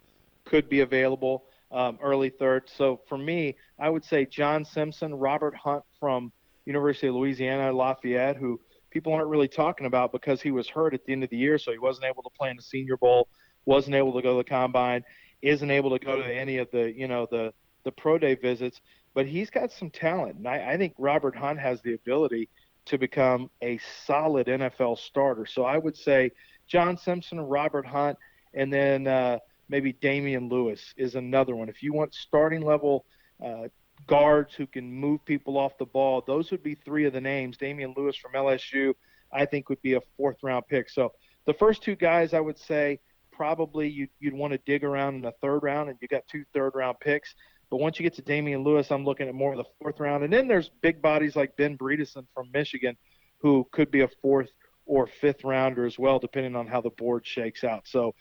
could 0.45 0.69
be 0.69 0.81
available 0.81 1.45
um, 1.71 1.99
early 2.03 2.31
third. 2.31 2.69
So 2.75 3.01
for 3.09 3.19
me, 3.19 3.57
I 3.79 3.89
would 3.89 4.05
say 4.05 4.25
John 4.25 4.65
Simpson, 4.65 5.15
Robert 5.15 5.55
Hunt 5.55 5.85
from 5.99 6.33
University 6.65 7.09
of 7.09 7.15
Louisiana 7.15 7.73
Lafayette, 7.73 8.37
who 8.37 8.61
people 8.91 9.13
aren't 9.13 9.29
really 9.29 9.49
talking 9.49 9.87
about 9.87 10.13
because 10.13 10.41
he 10.41 10.51
was 10.51 10.69
hurt 10.69 10.95
at 10.95 11.05
the 11.05 11.13
end 11.13 11.25
of 11.25 11.31
the 11.31 11.37
year, 11.37 11.59
so 11.59 11.73
he 11.73 11.79
wasn't 11.79 12.07
able 12.07 12.23
to 12.23 12.31
play 12.37 12.51
in 12.51 12.57
the 12.57 12.63
Senior 12.63 12.97
Bowl, 12.97 13.29
wasn't 13.65 13.95
able 13.95 14.13
to 14.15 14.23
go 14.23 14.33
to 14.33 14.39
the 14.39 14.49
combine, 14.49 15.05
isn't 15.43 15.71
able 15.71 15.91
to 15.91 16.05
go 16.05 16.17
to 16.17 16.35
any 16.35 16.59
of 16.59 16.71
the 16.71 16.93
you 16.97 17.07
know 17.07 17.27
the 17.31 17.53
the 17.87 17.93
pro 17.93 18.19
day 18.19 18.35
visits, 18.35 18.81
but 19.15 19.27
he's 19.27 19.49
got 19.49 19.73
some 19.73 19.89
talent. 19.89 20.37
And 20.37 20.47
I, 20.47 20.73
I 20.73 20.77
think 20.77 20.93
Robert 20.99 21.37
Hunt 21.37 21.59
has 21.61 21.81
the 21.81 21.95
ability 21.95 22.51
to 22.87 22.99
become 22.99 23.49
a 23.63 23.79
solid 24.05 24.49
NFL 24.49 24.99
starter. 24.99 25.47
So 25.47 25.65
I 25.65 25.79
would 25.79 25.97
say 25.97 26.33
John 26.67 26.99
Simpson, 26.99 27.41
Robert 27.41 27.87
Hunt, 27.87 28.19
and 28.55 28.73
then 28.73 29.07
uh, 29.07 29.39
maybe 29.69 29.93
Damien 29.93 30.49
Lewis 30.49 30.95
is 30.97 31.15
another 31.15 31.55
one. 31.55 31.69
If 31.69 31.83
you 31.83 31.93
want 31.93 32.13
starting 32.13 32.63
level 32.63 33.07
uh, 33.45 33.69
guards 34.09 34.55
who 34.55 34.67
can 34.67 34.93
move 34.93 35.25
people 35.25 35.57
off 35.57 35.79
the 35.79 35.87
ball, 35.87 36.25
those 36.27 36.51
would 36.51 36.63
be 36.65 36.75
three 36.75 37.07
of 37.07 37.13
the 37.13 37.21
names. 37.21 37.57
Damien 37.57 37.95
Lewis 37.97 38.17
from 38.17 38.33
LSU, 38.33 38.95
I 39.33 39.47
think, 39.47 39.69
would 39.69 39.83
be 39.83 39.95
a 39.95 40.01
fourth 40.17 40.39
round 40.43 40.67
pick. 40.69 40.91
So 40.91 41.13
the 41.45 41.55
first 41.55 41.83
two 41.83 41.95
guys, 41.95 42.35
I 42.35 42.41
would 42.41 42.59
say, 42.59 42.99
probably 43.31 43.89
you'd, 43.89 44.11
you'd 44.19 44.35
want 44.35 44.53
to 44.53 44.59
dig 44.65 44.83
around 44.83 45.17
in 45.17 45.21
the 45.21 45.35
third 45.43 45.61
round, 45.63 45.91
and 45.91 45.99
you 46.01 46.09
got 46.09 46.27
two 46.27 46.45
third 46.55 46.73
round 46.75 46.99
picks. 47.01 47.35
But 47.71 47.79
once 47.79 47.99
you 47.99 48.05
get 48.05 48.15
to 48.15 48.23
Damien 48.23 48.63
Lewis, 48.63 48.91
I'm 48.91 49.05
looking 49.05 49.29
at 49.29 49.35
more 49.35 49.53
of 49.53 49.59
the 49.59 49.65
fourth 49.81 49.99
round. 49.99 50.25
And 50.25 50.33
then 50.33 50.47
there's 50.49 50.71
big 50.81 51.03
bodies 51.03 51.37
like 51.37 51.57
Ben 51.57 51.77
Bredeson 51.77 52.27
from 52.33 52.51
Michigan, 52.53 52.97
who 53.39 53.67
could 53.73 53.91
be 53.91 54.03
a 54.03 54.09
fourth 54.23 54.51
or 54.87 55.07
fifth 55.07 55.43
rounder 55.45 55.85
as 55.85 55.99
well, 55.99 56.19
depending 56.19 56.55
on 56.55 56.67
how 56.67 56.81
the 56.81 56.91
board 56.91 57.27
shakes 57.27 57.65
out. 57.65 57.83
So 57.87 58.15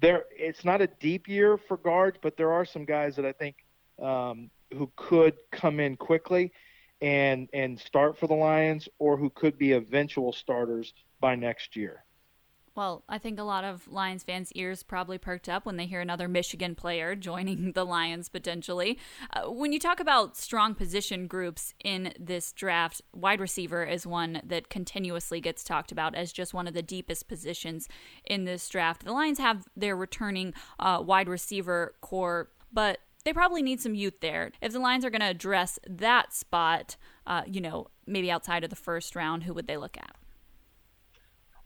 there, 0.00 0.24
it's 0.30 0.64
not 0.64 0.80
a 0.80 0.86
deep 0.86 1.28
year 1.28 1.58
for 1.58 1.76
guards, 1.76 2.18
but 2.22 2.36
there 2.36 2.52
are 2.52 2.64
some 2.64 2.84
guys 2.84 3.16
that 3.16 3.26
I 3.26 3.32
think 3.32 3.56
um, 4.00 4.50
who 4.72 4.90
could 4.96 5.34
come 5.52 5.80
in 5.80 5.96
quickly 5.96 6.52
and 7.00 7.48
and 7.52 7.78
start 7.78 8.18
for 8.18 8.26
the 8.26 8.34
Lions, 8.34 8.88
or 8.98 9.16
who 9.16 9.30
could 9.30 9.56
be 9.56 9.72
eventual 9.72 10.32
starters 10.32 10.94
by 11.20 11.36
next 11.36 11.76
year. 11.76 12.04
Well, 12.78 13.02
I 13.08 13.18
think 13.18 13.40
a 13.40 13.42
lot 13.42 13.64
of 13.64 13.88
Lions 13.88 14.22
fans' 14.22 14.52
ears 14.52 14.84
probably 14.84 15.18
perked 15.18 15.48
up 15.48 15.66
when 15.66 15.76
they 15.76 15.86
hear 15.86 16.00
another 16.00 16.28
Michigan 16.28 16.76
player 16.76 17.16
joining 17.16 17.72
the 17.72 17.84
Lions 17.84 18.28
potentially. 18.28 19.00
Uh, 19.32 19.50
when 19.50 19.72
you 19.72 19.80
talk 19.80 19.98
about 19.98 20.36
strong 20.36 20.76
position 20.76 21.26
groups 21.26 21.74
in 21.82 22.12
this 22.20 22.52
draft, 22.52 23.02
wide 23.12 23.40
receiver 23.40 23.82
is 23.82 24.06
one 24.06 24.40
that 24.44 24.68
continuously 24.68 25.40
gets 25.40 25.64
talked 25.64 25.90
about 25.90 26.14
as 26.14 26.32
just 26.32 26.54
one 26.54 26.68
of 26.68 26.72
the 26.72 26.80
deepest 26.80 27.26
positions 27.26 27.88
in 28.24 28.44
this 28.44 28.68
draft. 28.68 29.04
The 29.04 29.12
Lions 29.12 29.40
have 29.40 29.64
their 29.76 29.96
returning 29.96 30.54
uh, 30.78 31.02
wide 31.04 31.28
receiver 31.28 31.96
corps, 32.00 32.48
but 32.72 32.98
they 33.24 33.32
probably 33.32 33.60
need 33.60 33.80
some 33.80 33.96
youth 33.96 34.20
there. 34.20 34.52
If 34.62 34.72
the 34.72 34.78
Lions 34.78 35.04
are 35.04 35.10
going 35.10 35.22
to 35.22 35.26
address 35.26 35.80
that 35.88 36.32
spot, 36.32 36.94
uh, 37.26 37.42
you 37.44 37.60
know, 37.60 37.88
maybe 38.06 38.30
outside 38.30 38.62
of 38.62 38.70
the 38.70 38.76
first 38.76 39.16
round, 39.16 39.42
who 39.42 39.52
would 39.54 39.66
they 39.66 39.76
look 39.76 39.96
at? 39.96 40.14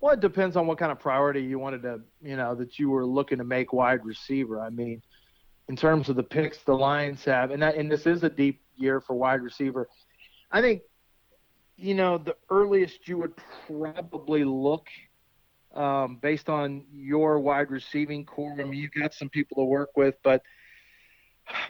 Well, 0.03 0.15
it 0.15 0.21
depends 0.21 0.57
on 0.57 0.67
what 0.67 0.79
kind 0.79 0.91
of 0.91 0.99
priority 0.99 1.41
you 1.43 1.61
wanted 1.61 1.83
to, 1.83 2.01
you 2.21 2.37
know, 2.37 2.57
that 2.57 2.77
you 2.77 2.91
were 2.91 3.07
looking 3.07 3.39
to 3.39 3.45
make 3.45 3.73
wide 3.73 4.05
receiver. 4.05 4.61
I 4.61 4.69
mean, 4.69 5.01
in 5.69 5.77
terms 5.77 6.09
of 6.09 6.17
the 6.17 6.25
picks 6.25 6.59
the 6.65 6.75
Lions 6.75 7.25
have, 7.25 7.53
and 7.53 7.63
that, 7.63 7.77
and 7.77 7.89
this 7.89 8.05
is 8.05 8.25
a 8.25 8.29
deep 8.29 8.61
year 8.77 9.01
for 9.01 9.15
wide 9.15 9.43
receiver. 9.43 9.89
I 10.51 10.61
think, 10.61 10.83
you 11.77 11.95
know, 11.95 12.19
the 12.19 12.35
earliest 12.51 13.07
you 13.07 13.17
would 13.19 13.35
probably 13.69 14.43
look 14.43 14.89
um, 15.73 16.19
based 16.21 16.49
on 16.49 16.85
your 16.93 17.39
wide 17.39 17.71
receiving 17.71 18.25
corps. 18.27 18.57
I 18.59 18.65
mean, 18.65 18.81
you've 18.81 18.91
got 18.91 19.15
some 19.15 19.29
people 19.29 19.59
to 19.59 19.65
work 19.65 19.91
with, 19.97 20.17
but 20.25 20.43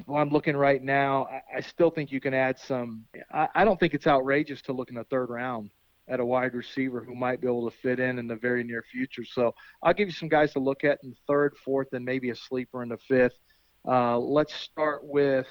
well, 0.06 0.22
I'm 0.22 0.30
looking 0.30 0.56
right 0.56 0.82
now. 0.82 1.28
I, 1.54 1.60
still 1.60 1.90
think 1.90 2.10
you 2.10 2.20
can 2.20 2.32
add 2.32 2.58
some. 2.58 3.04
I 3.30 3.66
don't 3.66 3.78
think 3.78 3.92
it's 3.92 4.06
outrageous 4.06 4.62
to 4.62 4.72
look 4.72 4.88
in 4.88 4.94
the 4.94 5.04
third 5.04 5.28
round 5.28 5.70
at 6.12 6.20
a 6.20 6.24
wide 6.24 6.54
receiver 6.54 7.02
who 7.02 7.14
might 7.14 7.40
be 7.40 7.46
able 7.46 7.68
to 7.70 7.76
fit 7.78 7.98
in 7.98 8.18
in 8.18 8.26
the 8.26 8.36
very 8.36 8.62
near 8.62 8.84
future. 8.92 9.24
So 9.24 9.54
I'll 9.82 9.94
give 9.94 10.08
you 10.08 10.12
some 10.12 10.28
guys 10.28 10.52
to 10.52 10.58
look 10.58 10.84
at 10.84 10.98
in 11.02 11.16
third, 11.26 11.56
fourth, 11.64 11.88
and 11.92 12.04
maybe 12.04 12.28
a 12.28 12.36
sleeper 12.36 12.82
in 12.82 12.90
the 12.90 12.98
fifth. 12.98 13.38
Uh, 13.88 14.18
let's 14.18 14.54
start 14.54 15.00
with 15.04 15.46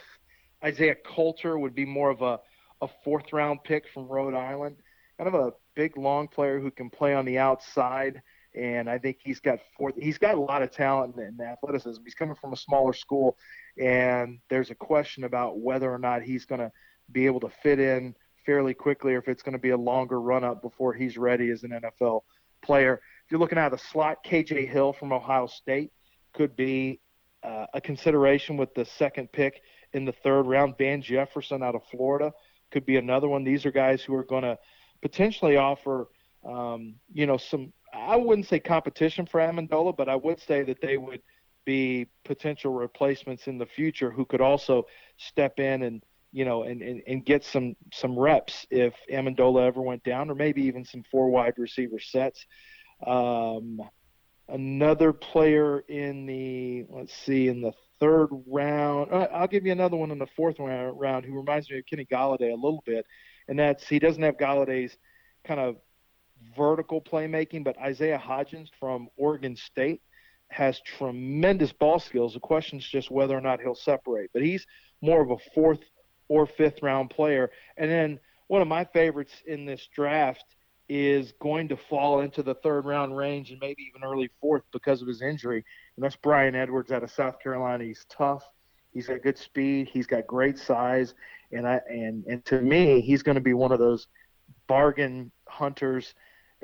Isaiah 0.64 0.96
Coulter 0.96 1.58
would 1.58 1.74
be 1.74 1.86
more 1.86 2.12
of 2.12 2.22
a, 2.22 2.40
a 2.82 2.88
fourth 3.04 3.34
round 3.34 3.64
pick 3.64 3.86
from 3.92 4.08
Rhode 4.08 4.36
Island. 4.36 4.78
Kind 5.18 5.28
of 5.28 5.34
a 5.34 5.54
big, 5.76 5.98
long 5.98 6.28
player 6.28 6.60
who 6.60 6.70
can 6.70 6.92
play 6.92 7.16
on 7.16 7.26
the 7.26 7.40
outside 7.40 8.22
and 8.54 8.90
I 8.90 8.98
think 8.98 9.20
he's 9.24 9.40
got 9.40 9.60
fourth. 9.78 9.96
He's 9.98 10.18
got 10.18 10.36
a 10.36 10.40
lot 10.40 10.62
of 10.62 10.72
talent 10.72 11.16
and 11.16 11.40
athleticism. 11.40 12.04
He's 12.04 12.16
coming 12.16 12.36
from 12.36 12.52
a 12.54 12.58
smaller 12.58 12.94
school, 12.94 13.38
and 13.80 14.40
there's 14.50 14.72
a 14.72 14.76
question 14.76 15.24
about 15.24 15.60
whether 15.60 15.92
or 15.92 15.98
not 15.98 16.22
he's 16.22 16.46
going 16.46 16.60
to 16.60 16.72
be 17.12 17.26
able 17.26 17.40
to 17.42 17.50
fit 17.64 17.80
in 17.80 18.14
fairly 18.46 18.74
quickly, 18.74 19.14
or 19.14 19.20
if 19.20 19.28
it's 19.28 19.44
going 19.44 19.54
to 19.54 19.60
be 19.60 19.70
a 19.70 19.78
longer 19.78 20.20
run 20.20 20.44
up 20.44 20.62
before 20.62 20.94
he's 20.94 21.18
ready 21.18 21.50
as 21.52 21.64
an 21.64 21.72
NFL 21.72 22.22
player. 22.62 23.02
If 23.26 23.32
you're 23.32 23.40
looking 23.40 23.58
at 23.58 23.70
the 23.70 23.78
slot, 23.78 24.24
KJ 24.24 24.70
Hill 24.70 24.94
from 24.94 25.14
Ohio 25.14 25.48
State 25.48 25.92
could 26.34 26.56
be 26.56 27.00
uh, 27.44 27.66
a 27.74 27.82
consideration 27.82 28.58
with 28.58 28.74
the 28.74 28.86
second 28.86 29.32
pick 29.32 29.62
in 29.94 30.06
the 30.06 30.12
third 30.24 30.44
round. 30.44 30.78
Van 30.78 31.02
Jefferson 31.02 31.64
out 31.64 31.76
of 31.76 31.82
Florida 31.90 32.32
could 32.72 32.86
be 32.86 32.98
another 32.98 33.28
one. 33.28 33.44
These 33.44 33.66
are 33.66 33.72
guys 33.72 34.02
who 34.02 34.16
are 34.16 34.24
going 34.24 34.44
to 34.44 34.58
potentially 35.02 35.58
offer, 35.58 36.08
um, 36.46 36.96
you 37.14 37.26
know, 37.26 37.38
some. 37.38 37.74
I 37.94 38.16
wouldn't 38.16 38.48
say 38.48 38.60
competition 38.60 39.26
for 39.26 39.42
Amendola, 39.42 39.98
but 39.98 40.08
I 40.08 40.16
would 40.16 40.40
say 40.40 40.64
that 40.64 40.80
they 40.82 40.96
would 40.98 41.22
be 41.66 42.08
potential 42.24 42.72
replacements 42.72 43.48
in 43.48 43.58
the 43.58 43.66
future 43.66 44.10
who 44.10 44.26
could 44.26 44.42
also 44.42 44.86
step 45.18 45.60
in 45.60 45.84
and 45.84 46.04
you 46.32 46.46
know 46.46 46.64
and, 46.64 46.82
and, 46.82 47.02
and 47.08 47.26
get 47.26 47.44
some 47.44 47.76
some 47.94 48.18
reps 48.18 48.66
if 48.70 48.94
Amendola 49.12 49.66
ever 49.68 49.82
went 49.82 50.04
down, 50.04 50.30
or 50.30 50.36
maybe 50.36 50.64
even 50.64 50.86
some 50.86 51.04
four 51.12 51.30
wide 51.30 51.54
receiver 51.58 52.00
sets. 52.00 52.46
Um, 53.06 53.82
another 54.48 55.14
player 55.14 55.80
in 55.88 56.26
the 56.26 56.86
let's 56.90 57.14
see 57.14 57.48
in 57.48 57.62
the 57.62 57.74
third 58.00 58.30
round. 58.48 59.12
Uh, 59.12 59.28
I'll 59.34 59.48
give 59.48 59.66
you 59.66 59.72
another 59.72 59.98
one 59.98 60.12
in 60.12 60.20
the 60.20 60.28
fourth 60.36 60.58
round 60.60 61.26
who 61.26 61.36
reminds 61.36 61.70
me 61.70 61.80
of 61.80 61.86
Kenny 61.86 62.06
Golladay 62.06 62.52
a 62.52 62.56
little 62.56 62.84
bit, 62.86 63.06
and 63.48 63.60
that's 63.60 63.88
he 63.88 64.00
doesn't 64.00 64.24
have 64.24 64.38
Golladay's 64.38 64.98
kind 65.44 65.60
of 65.60 65.78
vertical 66.56 67.02
playmaking, 67.02 67.64
but 67.64 67.78
Isaiah 67.78 68.22
Hodgins 68.24 68.70
from 68.80 69.10
Oregon 69.18 69.56
State 69.56 70.02
has 70.50 70.82
tremendous 70.82 71.72
ball 71.72 72.00
skills. 72.00 72.34
The 72.34 72.40
question 72.40 72.80
is 72.80 72.86
just 72.86 73.10
whether 73.10 73.38
or 73.38 73.42
not 73.42 73.62
he'll 73.62 73.76
separate. 73.76 74.32
But 74.34 74.44
he's 74.44 74.66
more 75.02 75.22
of 75.22 75.32
a 75.32 75.38
fourth 75.54 75.80
or 76.32 76.46
fifth 76.46 76.82
round 76.82 77.10
player. 77.10 77.52
And 77.76 77.92
then 77.92 78.18
one 78.48 78.62
of 78.62 78.68
my 78.70 78.86
favorites 78.86 79.34
in 79.46 79.66
this 79.66 79.90
draft 79.94 80.56
is 80.88 81.34
going 81.42 81.68
to 81.68 81.76
fall 81.76 82.22
into 82.22 82.42
the 82.42 82.56
third 82.56 82.86
round 82.86 83.18
range 83.18 83.52
and 83.52 83.60
maybe 83.60 83.84
even 83.84 84.02
early 84.02 84.30
fourth 84.40 84.64
because 84.72 85.02
of 85.02 85.10
his 85.10 85.22
injury. 85.22 85.66
And 85.98 86.06
that's 86.06 86.16
Bryan 86.16 86.56
Edwards 86.56 86.90
out 86.90 87.04
of 87.04 87.12
South 87.12 87.38
Carolina. 87.42 87.84
He's 87.84 88.06
tough. 88.10 88.46
He's 88.94 89.08
got 89.08 89.22
good 89.22 89.38
speed. 89.38 89.90
He's 89.92 90.08
got 90.08 90.26
great 90.26 90.58
size. 90.58 91.16
And 91.52 91.68
I 91.68 91.82
and 91.90 92.24
and 92.26 92.46
to 92.46 92.62
me, 92.62 93.02
he's 93.02 93.24
going 93.24 93.36
to 93.36 93.42
be 93.42 93.54
one 93.54 93.74
of 93.74 93.80
those 93.80 94.08
bargain 94.68 95.34
hunters, 95.50 96.14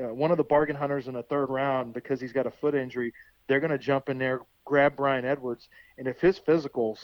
uh, 0.01 0.13
one 0.13 0.31
of 0.31 0.37
the 0.37 0.45
bargain 0.45 0.77
hunters 0.77 1.09
in 1.09 1.13
the 1.13 1.23
third 1.23 1.47
round 1.47 1.93
because 1.93 2.21
he's 2.21 2.31
got 2.31 2.47
a 2.47 2.51
foot 2.51 2.73
injury. 2.73 3.11
They're 3.49 3.59
going 3.59 3.71
to 3.71 3.77
jump 3.77 4.07
in 4.07 4.17
there, 4.17 4.41
grab 4.63 4.95
Bryan 4.95 5.25
Edwards, 5.25 5.67
and 5.97 6.07
if 6.07 6.21
his 6.21 6.39
physicals, 6.39 6.99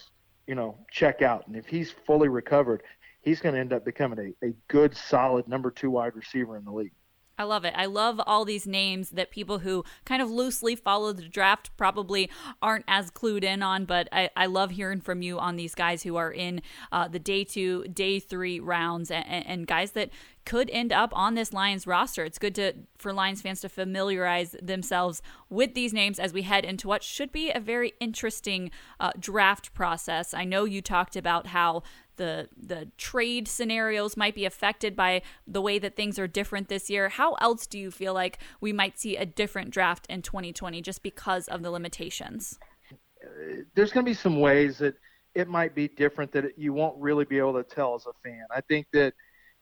you 0.47 0.55
know, 0.55 0.77
check 0.91 1.21
out, 1.21 1.47
and 1.47 1.55
if 1.55 1.65
he's 1.65 1.91
fully 2.05 2.27
recovered, 2.27 2.83
he's 3.21 3.39
going 3.39 3.55
to 3.55 3.61
end 3.61 3.73
up 3.73 3.85
becoming 3.85 4.35
a, 4.41 4.47
a 4.47 4.53
good, 4.67 4.95
solid 4.95 5.47
number 5.47 5.71
two 5.71 5.89
wide 5.89 6.15
receiver 6.15 6.57
in 6.57 6.65
the 6.65 6.71
league. 6.71 6.91
I 7.37 7.45
love 7.45 7.65
it. 7.65 7.73
I 7.75 7.87
love 7.87 8.21
all 8.27 8.45
these 8.45 8.67
names 8.67 9.09
that 9.09 9.31
people 9.31 9.59
who 9.59 9.83
kind 10.05 10.21
of 10.21 10.29
loosely 10.29 10.75
follow 10.75 11.13
the 11.13 11.27
draft 11.27 11.75
probably 11.77 12.29
aren't 12.61 12.85
as 12.87 13.09
clued 13.09 13.43
in 13.43 13.63
on, 13.63 13.85
but 13.85 14.07
I, 14.11 14.29
I 14.35 14.45
love 14.45 14.71
hearing 14.71 15.01
from 15.01 15.23
you 15.23 15.39
on 15.39 15.55
these 15.55 15.73
guys 15.73 16.03
who 16.03 16.15
are 16.15 16.31
in 16.31 16.61
uh, 16.91 17.07
the 17.07 17.17
day 17.17 17.43
two, 17.43 17.85
day 17.85 18.19
three 18.19 18.59
rounds 18.59 19.09
and, 19.09 19.25
and, 19.27 19.67
guys 19.67 19.91
that 19.93 20.09
could 20.45 20.69
end 20.71 20.91
up 20.91 21.11
on 21.13 21.35
this 21.35 21.53
Lions 21.53 21.87
roster. 21.87 22.23
It's 22.23 22.37
good 22.37 22.55
to 22.55 22.73
for 22.97 23.13
Lions 23.13 23.41
fans 23.41 23.61
to 23.61 23.69
familiarize 23.69 24.55
themselves 24.61 25.21
with 25.49 25.73
these 25.73 25.93
names 25.93 26.19
as 26.19 26.33
we 26.33 26.41
head 26.43 26.65
into 26.65 26.87
what 26.87 27.03
should 27.03 27.31
be 27.31 27.51
a 27.51 27.59
very 27.59 27.93
interesting 27.99 28.71
uh, 28.99 29.11
draft 29.19 29.73
process. 29.73 30.33
I 30.33 30.45
know 30.45 30.65
you 30.65 30.81
talked 30.81 31.15
about 31.15 31.47
how 31.47 31.83
the 32.15 32.49
the 32.55 32.89
trade 32.97 33.47
scenarios 33.47 34.15
might 34.15 34.35
be 34.35 34.45
affected 34.45 34.95
by 34.95 35.21
the 35.47 35.61
way 35.61 35.79
that 35.79 35.95
things 35.95 36.19
are 36.19 36.27
different 36.27 36.67
this 36.67 36.89
year. 36.89 37.09
How 37.09 37.33
else 37.35 37.65
do 37.65 37.79
you 37.79 37.91
feel 37.91 38.13
like 38.13 38.39
we 38.61 38.73
might 38.73 38.99
see 38.99 39.15
a 39.17 39.25
different 39.25 39.71
draft 39.71 40.05
in 40.09 40.21
2020 40.21 40.81
just 40.81 41.03
because 41.03 41.47
of 41.47 41.63
the 41.63 41.71
limitations? 41.71 42.59
There's 43.73 43.91
going 43.91 44.05
to 44.05 44.09
be 44.09 44.15
some 44.15 44.39
ways 44.39 44.77
that 44.79 44.95
it 45.33 45.47
might 45.47 45.73
be 45.73 45.87
different 45.87 46.31
that 46.33 46.57
you 46.57 46.73
won't 46.73 46.95
really 46.99 47.25
be 47.25 47.37
able 47.37 47.53
to 47.53 47.63
tell 47.63 47.95
as 47.95 48.05
a 48.05 48.13
fan. 48.23 48.45
I 48.51 48.61
think 48.61 48.87
that 48.93 49.13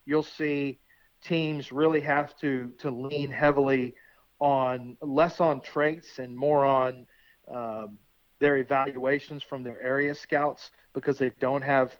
you'll 0.05 0.23
see 0.23 0.79
teams 1.23 1.71
really 1.71 2.01
have 2.01 2.35
to 2.39 2.71
to 2.79 2.89
lean 2.89 3.31
heavily 3.31 3.93
on 4.39 4.97
less 5.01 5.39
on 5.39 5.61
traits 5.61 6.17
and 6.17 6.35
more 6.35 6.65
on 6.65 7.05
um, 7.53 7.97
their 8.39 8.57
evaluations 8.57 9.43
from 9.43 9.63
their 9.63 9.79
area 9.81 10.15
scouts 10.15 10.71
because 10.93 11.17
they 11.17 11.31
don't 11.39 11.61
have 11.61 11.95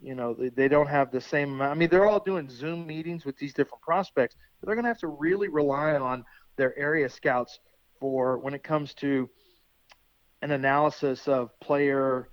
you 0.00 0.14
know 0.14 0.34
they, 0.34 0.48
they 0.50 0.68
don't 0.68 0.86
have 0.86 1.10
the 1.10 1.20
same 1.20 1.54
amount. 1.54 1.72
I 1.72 1.74
mean 1.74 1.88
they're 1.88 2.06
all 2.06 2.20
doing 2.20 2.48
zoom 2.48 2.86
meetings 2.86 3.24
with 3.24 3.36
these 3.38 3.52
different 3.52 3.82
prospects 3.82 4.36
but 4.60 4.66
they're 4.66 4.76
going 4.76 4.84
to 4.84 4.90
have 4.90 4.98
to 4.98 5.08
really 5.08 5.48
rely 5.48 5.94
on 5.94 6.24
their 6.56 6.78
area 6.78 7.08
scouts 7.08 7.58
for 7.98 8.38
when 8.38 8.54
it 8.54 8.62
comes 8.62 8.94
to 8.94 9.28
an 10.42 10.52
analysis 10.52 11.26
of 11.26 11.58
player 11.58 12.28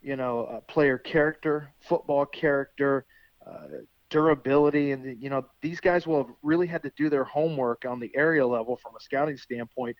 you 0.00 0.14
know 0.14 0.44
uh, 0.44 0.60
player 0.72 0.98
character 0.98 1.72
football 1.80 2.26
character 2.26 3.06
uh, 3.44 3.78
durability 4.10 4.92
and 4.92 5.22
you 5.22 5.28
know 5.28 5.44
these 5.60 5.80
guys 5.80 6.06
will 6.06 6.24
have 6.24 6.34
really 6.42 6.66
had 6.66 6.82
to 6.82 6.90
do 6.96 7.10
their 7.10 7.24
homework 7.24 7.84
on 7.84 8.00
the 8.00 8.10
area 8.14 8.46
level 8.46 8.76
from 8.76 8.94
a 8.96 9.00
scouting 9.00 9.36
standpoint 9.36 9.94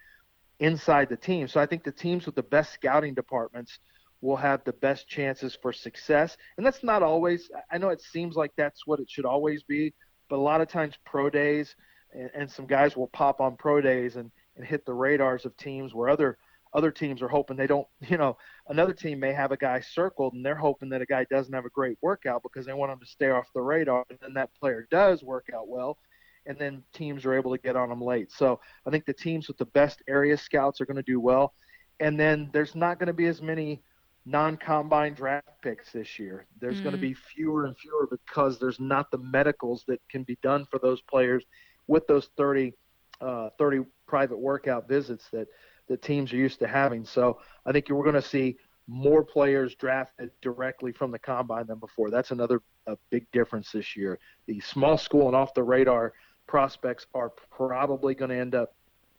inside 0.61 1.09
the 1.09 1.17
team 1.17 1.47
so 1.47 1.61
i 1.61 1.67
think 1.67 1.85
the 1.85 1.93
teams 1.93 2.25
with 2.25 2.35
the 2.35 2.43
best 2.43 2.73
scouting 2.73 3.15
departments 3.15 3.79
will 4.21 4.37
have 4.37 4.65
the 4.65 4.73
best 4.73 5.09
chances 5.09 5.57
for 5.61 5.73
success. 5.73 6.37
And 6.57 6.67
that's 6.67 6.83
not 6.83 7.03
always, 7.03 7.51
I 7.71 7.79
know 7.79 7.89
it 7.91 8.03
seems 8.03 8.37
like 8.37 8.53
that's 8.57 8.87
what 8.87 9.01
it 9.01 9.09
should 9.11 9.25
always 9.25 9.63
be, 9.63 9.95
but 10.29 10.37
a 10.37 10.43
lot 10.43 10.61
of 10.61 10.69
times 10.69 10.95
pro 11.05 11.31
days 11.31 11.75
and, 12.13 12.31
and 12.35 12.51
some 12.51 12.67
guys 12.67 12.97
will 12.97 13.09
pop 13.09 13.41
on 13.41 13.57
pro 13.57 13.81
days 13.81 14.17
and, 14.17 14.31
and 14.57 14.65
hit 14.65 14.85
the 14.85 14.95
radars 14.95 15.45
of 15.45 15.57
teams 15.57 15.95
where 15.95 16.09
other 16.09 16.39
other 16.75 16.91
teams 16.91 17.23
are 17.23 17.29
hoping 17.29 17.57
they 17.57 17.67
don't, 17.67 17.87
you 18.09 18.17
know, 18.17 18.37
another 18.69 18.93
team 18.93 19.21
may 19.21 19.33
have 19.33 19.53
a 19.53 19.57
guy 19.57 19.81
circled 19.81 20.35
and 20.35 20.45
they're 20.45 20.55
hoping 20.55 20.89
that 20.91 21.03
a 21.03 21.07
guy 21.07 21.25
doesn't 21.31 21.55
have 21.55 21.65
a 21.65 21.71
great 21.71 21.99
workout 22.03 22.43
because 22.43 22.67
they 22.67 22.73
want 22.73 22.93
him 22.93 23.01
to 23.01 23.07
stay 23.07 23.31
off 23.31 23.47
the 23.55 23.61
radar. 23.61 24.05
And 24.11 24.19
then 24.21 24.35
that 24.35 24.51
player 24.59 24.87
does 24.91 25.23
work 25.23 25.49
out 25.55 25.69
well. 25.69 25.99
And 26.47 26.59
then 26.59 26.83
teams 26.95 27.27
are 27.27 27.35
able 27.35 27.55
to 27.55 27.61
get 27.61 27.77
on 27.77 27.91
them 27.91 28.01
late. 28.01 28.33
So 28.33 28.61
I 28.87 28.91
think 28.91 29.05
the 29.05 29.13
teams 29.13 29.49
with 29.49 29.59
the 29.59 29.67
best 29.67 30.03
area 30.09 30.37
scouts 30.37 30.81
are 30.81 30.87
going 30.87 30.97
to 30.97 31.03
do 31.03 31.21
well. 31.21 31.53
And 32.01 32.19
then 32.19 32.49
there's 32.53 32.75
not 32.75 32.99
going 32.99 33.09
to 33.09 33.13
be 33.13 33.27
as 33.27 33.43
many 33.43 33.83
non-combine 34.25 35.15
draft 35.15 35.49
picks 35.63 35.93
this 35.93 36.19
year. 36.19 36.47
There's 36.61 36.77
mm-hmm. 36.77 36.85
going 36.85 36.95
to 36.95 37.01
be 37.01 37.15
fewer 37.15 37.65
and 37.65 37.77
fewer 37.77 38.07
because 38.11 38.59
there's 38.59 38.79
not 38.79 39.11
the 39.11 39.19
medicals 39.19 39.85
that 39.89 40.01
can 40.11 40.23
be 40.23 40.39
done 40.43 40.67
for 40.71 40.79
those 40.79 41.01
players 41.03 41.45
with 41.87 42.07
those 42.07 42.29
30, 42.37 42.73
uh, 43.21 43.51
30 43.59 43.85
private 44.07 44.39
workout 44.39 44.87
visits 44.89 45.29
that 45.33 45.49
the 45.89 45.97
teams 45.97 46.33
are 46.33 46.37
used 46.37 46.59
to 46.61 46.69
having. 46.69 47.05
So 47.05 47.41
I 47.67 47.73
think 47.73 47.89
we're 47.89 48.05
going 48.05 48.15
to 48.15 48.23
see 48.23 48.57
more 48.87 49.23
players 49.23 49.75
drafted 49.75 50.31
directly 50.41 50.93
from 50.93 51.11
the 51.11 51.19
combine 51.19 51.67
than 51.67 51.79
before. 51.79 52.11
That's 52.11 52.31
another 52.31 52.63
big 53.11 53.31
difference 53.33 53.73
this 53.73 53.97
year. 53.97 54.19
The 54.47 54.61
small 54.61 54.97
school 54.97 55.27
and 55.27 55.37
off 55.37 55.53
the 55.55 55.63
radar 55.63 56.15
prospects 56.47 57.07
are 57.15 57.33
probably 57.51 58.15
going 58.15 58.31
to 58.31 58.37
end 58.39 58.55
up 58.55 58.75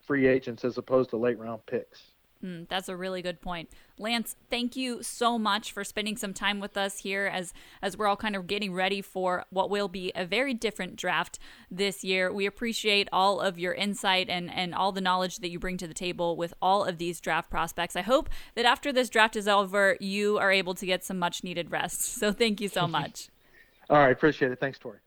free 0.07 0.25
agents 0.25 0.65
as 0.65 0.79
opposed 0.79 1.11
to 1.11 1.17
late 1.17 1.37
round 1.37 1.63
picks. 1.67 2.13
Mm, 2.43 2.69
that's 2.69 2.87
a 2.87 2.95
really 2.95 3.21
good 3.21 3.41
point. 3.41 3.69
Lance, 3.97 4.37
thank 4.49 4.77
you 4.77 5.03
so 5.03 5.37
much 5.37 5.73
for 5.73 5.83
spending 5.83 6.15
some 6.15 6.33
time 6.33 6.61
with 6.61 6.77
us 6.77 6.99
here 6.99 7.25
as 7.25 7.53
as 7.81 7.97
we're 7.97 8.07
all 8.07 8.15
kind 8.15 8.35
of 8.35 8.47
getting 8.47 8.73
ready 8.73 9.01
for 9.01 9.43
what 9.49 9.69
will 9.69 9.89
be 9.89 10.13
a 10.15 10.25
very 10.25 10.53
different 10.53 10.95
draft 10.95 11.37
this 11.69 12.01
year. 12.03 12.31
We 12.31 12.45
appreciate 12.45 13.09
all 13.11 13.41
of 13.41 13.59
your 13.59 13.73
insight 13.73 14.29
and 14.29 14.49
and 14.53 14.73
all 14.73 14.93
the 14.93 15.01
knowledge 15.01 15.37
that 15.37 15.49
you 15.49 15.59
bring 15.59 15.77
to 15.77 15.87
the 15.87 15.93
table 15.93 16.37
with 16.37 16.53
all 16.61 16.85
of 16.85 16.97
these 16.97 17.19
draft 17.19 17.49
prospects. 17.49 17.97
I 17.97 18.03
hope 18.03 18.29
that 18.55 18.65
after 18.65 18.93
this 18.93 19.09
draft 19.09 19.35
is 19.35 19.47
over, 19.47 19.97
you 19.99 20.37
are 20.37 20.51
able 20.51 20.75
to 20.75 20.85
get 20.85 21.03
some 21.03 21.19
much 21.19 21.43
needed 21.43 21.71
rest. 21.71 21.89
So 22.19 22.33
thank 22.33 22.59
you 22.59 22.67
so 22.67 22.85
much. 22.85 23.29
all 23.89 23.97
right, 23.97 24.11
appreciate 24.11 24.51
it. 24.51 24.59
Thanks, 24.59 24.77
Tori. 24.77 24.99